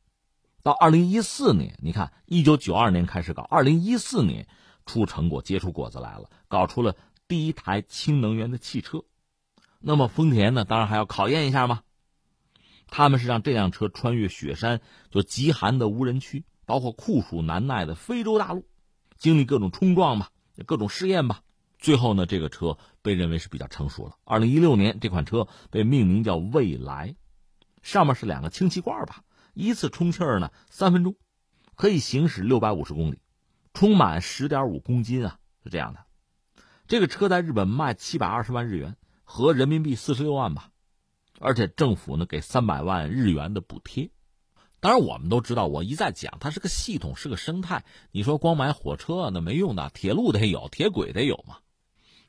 [0.62, 4.49] 到二零一四年，你看，一九九二年开始搞，二零一四年
[4.86, 6.96] 出成果，结出果子来了，搞出了
[7.28, 9.05] 第一台氢能源的汽车。
[9.80, 11.82] 那么丰田呢，当然还要考验一下嘛。
[12.88, 14.80] 他们是让这辆车穿越雪山，
[15.11, 18.66] 就极寒的无人区，包括酷暑难耐的非洲大陆，
[19.16, 20.30] 经历各种冲撞吧，
[20.66, 21.42] 各种试验吧。
[21.79, 24.16] 最后呢，这个车被认为是比较成熟了。
[24.24, 27.14] 二零一六年，这款车被命名叫未来，
[27.83, 29.22] 上面是两个氢气罐吧，
[29.55, 31.14] 一次充气儿呢三分钟，
[31.76, 33.20] 可以行驶六百五十公里，
[33.72, 36.01] 充满十点五公斤啊，是这样的。
[36.89, 40.70] 这个车在日本卖七百二十万日元，合人民币四十六万吧。
[41.39, 44.11] 而且政府呢给三百万日元的补贴，
[44.81, 47.85] 当然我们都知道，我一再讲，它是个系统，是个生态。
[48.11, 51.59] 你说光买火车那没用的，铁路得有，铁轨得有嘛。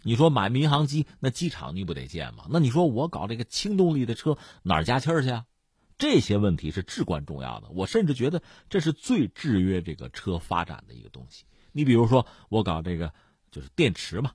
[0.04, 2.46] 你说买民航机，那机场你不得建吗？
[2.50, 5.46] 那你说我搞这个轻动力的车，哪儿加气儿去啊？
[5.98, 7.68] 这些问题是至关重要的。
[7.72, 11.44] 我甚至觉得这是最制约这个车发展的一个东西。
[11.74, 13.14] 你比如说，我搞这个
[13.52, 14.32] 就是电池嘛，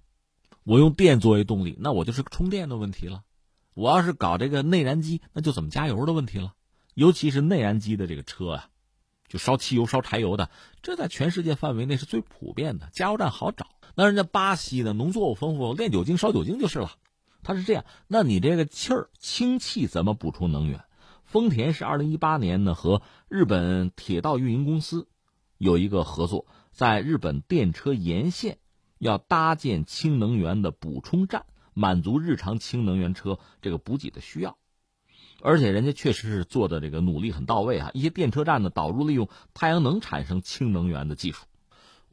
[0.63, 3.25] 我用电作为动力，那我就是充电的问题了。
[3.73, 6.53] 我要是搞这个内燃机，那就怎么加油的问题了。
[6.93, 8.69] 尤其是内燃机的这个车啊，
[9.27, 10.51] 就烧汽油、烧柴油的，
[10.83, 13.67] 这在全世界范围内是最普遍的，加油站好找。
[13.95, 16.93] 那人家巴西的农作物丰富，炼酒精烧酒精就是了。
[17.43, 20.85] 它是这样，那你这个气儿、氢气怎么补充能源？
[21.25, 25.09] 丰田是二零一八年呢和日本铁道运营公司
[25.59, 28.59] 有一个合作，在日本电车沿线
[28.99, 31.47] 要搭建氢能源的补充站。
[31.77, 34.57] 满足日常氢能源车这个补给的需要，
[35.43, 37.91] 而且人家确实是做的这个努力很到位啊！
[37.95, 41.47] 一些电车站呢导入利用太阳能产生氢能源的技术。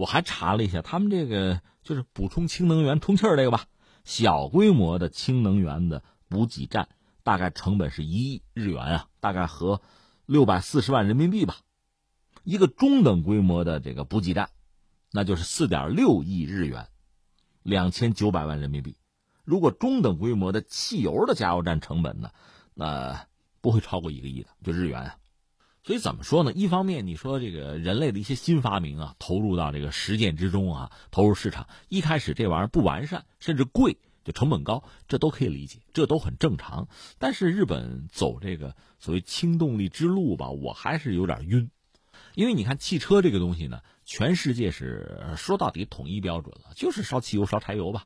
[0.01, 3.65] 我还查了一下，他们这个就是补充氢能源充气儿这个吧，
[4.03, 6.89] 小规模的氢能源的补给站
[7.21, 9.79] 大概成本是一亿日元啊，大概合
[10.25, 11.57] 六百四十万人民币吧。
[12.43, 14.49] 一个中等规模的这个补给站，
[15.11, 16.87] 那就是四点六亿日元，
[17.61, 18.97] 两千九百万人民币。
[19.43, 22.31] 如果中等规模的汽油的加油站成本呢，
[22.73, 23.27] 那
[23.61, 25.15] 不会超过一个亿的，就日元啊。
[25.83, 26.53] 所以怎么说呢？
[26.53, 36.87] 一方面你说这个人类的一些新发明啊，投入到这个实践之中啊，投入市场，一开始这玩意儿不完善，甚至贵，就成本高，这都可以理解，这都很正常。
[37.17, 41.71] 但是日本走这个所谓轻动力之路吧，我还是有点晕，
[42.35, 48.05] 因为你看汽车这个东西呢，全世界是说到底统一标准了，就是烧汽油、烧柴油吧。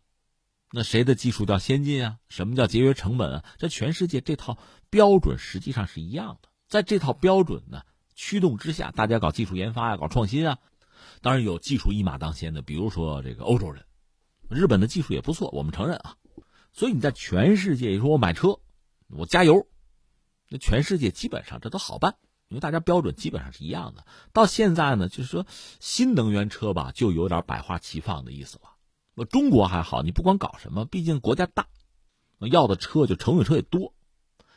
[0.72, 2.18] 那谁的技术叫先进啊？
[2.30, 3.46] 什么叫节约成本啊？
[3.58, 4.58] 这全世界这套
[4.90, 6.48] 标准实际上是一样的。
[6.76, 7.84] 在这套标准呢
[8.16, 10.58] 驱动之下，大家搞技术研发呀，搞创新啊。
[11.22, 13.86] 当然有技术一马当先的，比如说这个欧洲人，
[14.50, 16.18] 日本的技术也不错，我们承认啊。
[16.74, 18.60] 所以你在全世界，你说我买车，
[19.08, 19.66] 我加油，
[20.50, 22.18] 那全世界基本上这都好办。
[22.50, 24.06] 因为大家标准基本上是一样的。
[24.34, 25.48] 到现在呢，就是说
[25.80, 28.76] 新能源车吧，就有点百花齐放的意思了。
[29.16, 31.68] 那中国还好，你不管搞什么，毕竟国家大，
[32.40, 33.95] 要的车就乘用车也多。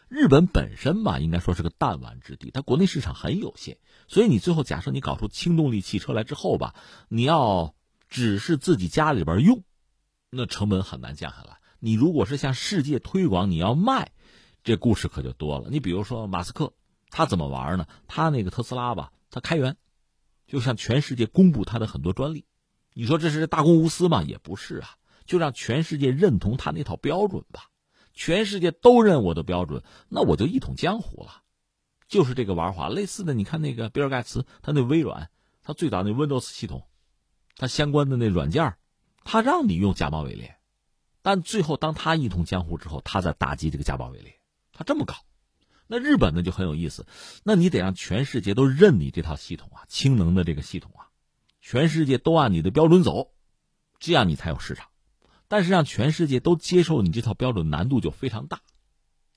[0.09, 6.75] 日本本身吧，应该说是个弹丸之地，它国内市场很有限，所以你最后假设你搞出轻动力汽车来之后吧，
[7.09, 7.75] 你要
[8.09, 9.63] 只是自己家里边用，
[10.31, 11.59] 那成本很难降下来。
[11.79, 14.11] 你如果是向世界推广，你要卖，
[14.65, 15.69] 这故事可就多了。
[15.71, 16.73] 你比如说马斯克，
[17.11, 17.87] 他怎么玩呢？
[18.07, 19.77] 他那个特斯拉吧，他开源，
[20.47, 22.47] 就向全世界公布他的很多专利。
[22.95, 24.23] 你说这是大公无私吗？
[24.23, 24.89] 也不是啊，
[25.27, 27.69] 就让全世界认同他那套标准吧。
[28.19, 31.45] 全世界都认我的标准，那我就一统江湖了。
[32.09, 35.31] 就是这个玩法，类似的，你看那个比尔盖茨，他那微软，
[35.63, 36.89] 他最早那 Windows 系统，
[37.55, 38.75] 他相关的那软件，
[39.23, 40.57] 他让你用假冒伪劣，
[41.23, 44.41] 但最后当他一统江湖之后，他在打击这个假冒伪劣，
[44.73, 45.15] 他这么搞。
[45.87, 47.07] 那日本呢就很有意思，
[47.45, 51.07] 那你得让全世界都认你这套系统啊，氢能的这个系统啊。
[51.61, 53.31] 全世界都按你的标准走，
[54.01, 54.89] 这样你才有市场。
[55.49, 58.61] 但是让全世界都接受你这套标准，难度就非常大。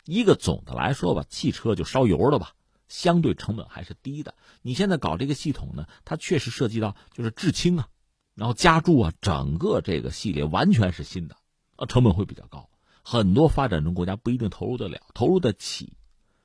[0.05, 2.53] 一个总的来说吧，汽车就烧油的吧，
[2.87, 4.35] 相对成本还是低的。
[4.61, 7.87] 你现在搞这个系统呢，它确实涉及到就是制氢啊，
[8.35, 11.37] 然后加注啊，整个这个系列完全是新的，
[11.75, 12.69] 啊，成本会比较高。
[13.03, 15.93] 很多发展中国家不一定投入得了，投入得起。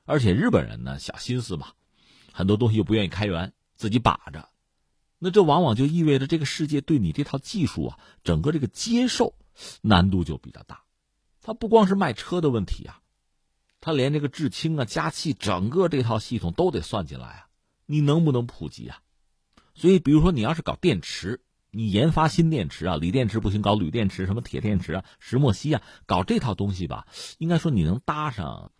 [0.04, 1.72] 而且日本人呢，小心思嘛，
[2.32, 4.48] 很多东西又不愿意开源，自己把着。
[5.18, 9.34] 那这往往就意味着这个世界对你这套技术啊，整个这个接受
[9.80, 10.82] 难度就比较大。
[11.42, 13.00] 它不光是卖车的问题啊，
[13.80, 17.46] 它连这个制氢啊、加气，整个这套系统都得算进来啊。
[17.86, 19.00] 你能不能普及啊？
[19.74, 27.06] 所以，比如说你要是搞电池，你研发新电池啊，锂电池不行，搞铝电池，什么铁电池啊、石墨烯啊，搞这套东西吧，
[27.38, 28.72] 应该说你能搭上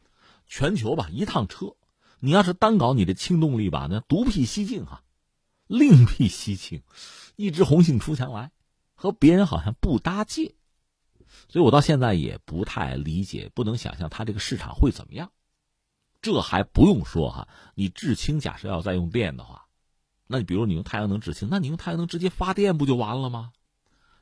[0.47, 1.77] 全球吧一趟车。
[2.19, 5.03] 你要是单搞你的氢动力吧，那独辟蹊径哈。
[5.67, 6.83] 另辟蹊径，
[7.37, 8.51] 一枝红杏出墙来，
[8.95, 10.55] 和别人好像不搭界，
[11.49, 15.31] 所以我到现在也不太理解，不能想象它这个市场会怎么样。
[16.23, 19.67] 这还不用说哈，你制氢假设要再用电的话，
[20.27, 23.53] 那你比如你用太阳能制氢，那你用太阳能直接发电不就完了吗？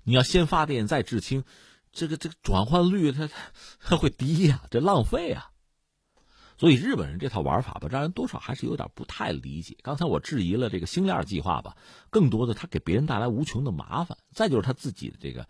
[0.03, 1.45] 你要先发电再制氢，
[1.93, 3.31] 这个这个转换率它
[3.81, 5.51] 它会低呀，这浪费啊。
[6.59, 9.77] 所以日本人这套玩法吧，让人多少还是有点不太理解。
[9.83, 11.77] 刚才我质疑了这个星链计划吧，
[12.11, 14.19] 更多的他给别人带来无穷的麻烦。
[14.33, 15.49] 再就是他自己的这个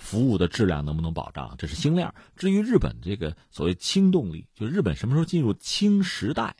[0.00, 2.12] 服务的质量能不能保障，这是星链。
[2.34, 6.56] 至于日本这个所谓氢动力，就日本什么时候进入氢时代，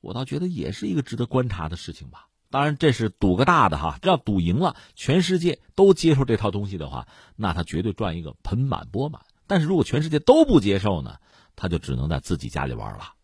[0.00, 2.28] 我倒觉得也是一个值得观察的事情吧。
[2.50, 9.22] 当然这是赌个大的哈，这要赌赢了，全世界都接受这套东西的话，那他绝对赚一个盆满钵满。
[9.46, 11.16] 但是如果全世界都不接受呢，
[11.56, 13.14] 他就只能在自己家里玩了。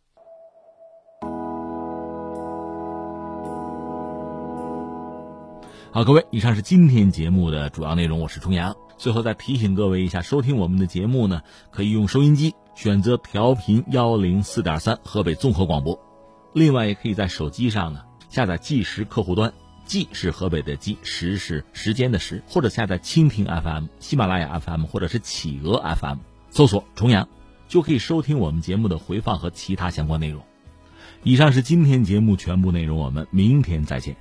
[5.93, 8.21] 好，各位，以上是今天节目的主要内容。
[8.21, 8.75] 我是重阳。
[9.01, 11.40] 最后再提醒各位一下，收听我们的节目呢，
[11.70, 15.98] 可以用收音机选择调频幺零四点三河北综合广播，
[16.53, 19.51] 另外也可以在手机上呢下载计时客户端，
[19.86, 26.18] 计是河北的计，时是时间的时，或者下载蜻蜓 FM、喜马拉雅 FM 或者是企鹅 FM，
[26.51, 27.26] 搜索重阳，
[27.68, 30.42] 就可以收听我们节目的回放和其他相关内容。
[31.22, 34.14] 以上是今天节目全部内容，我们明天再见。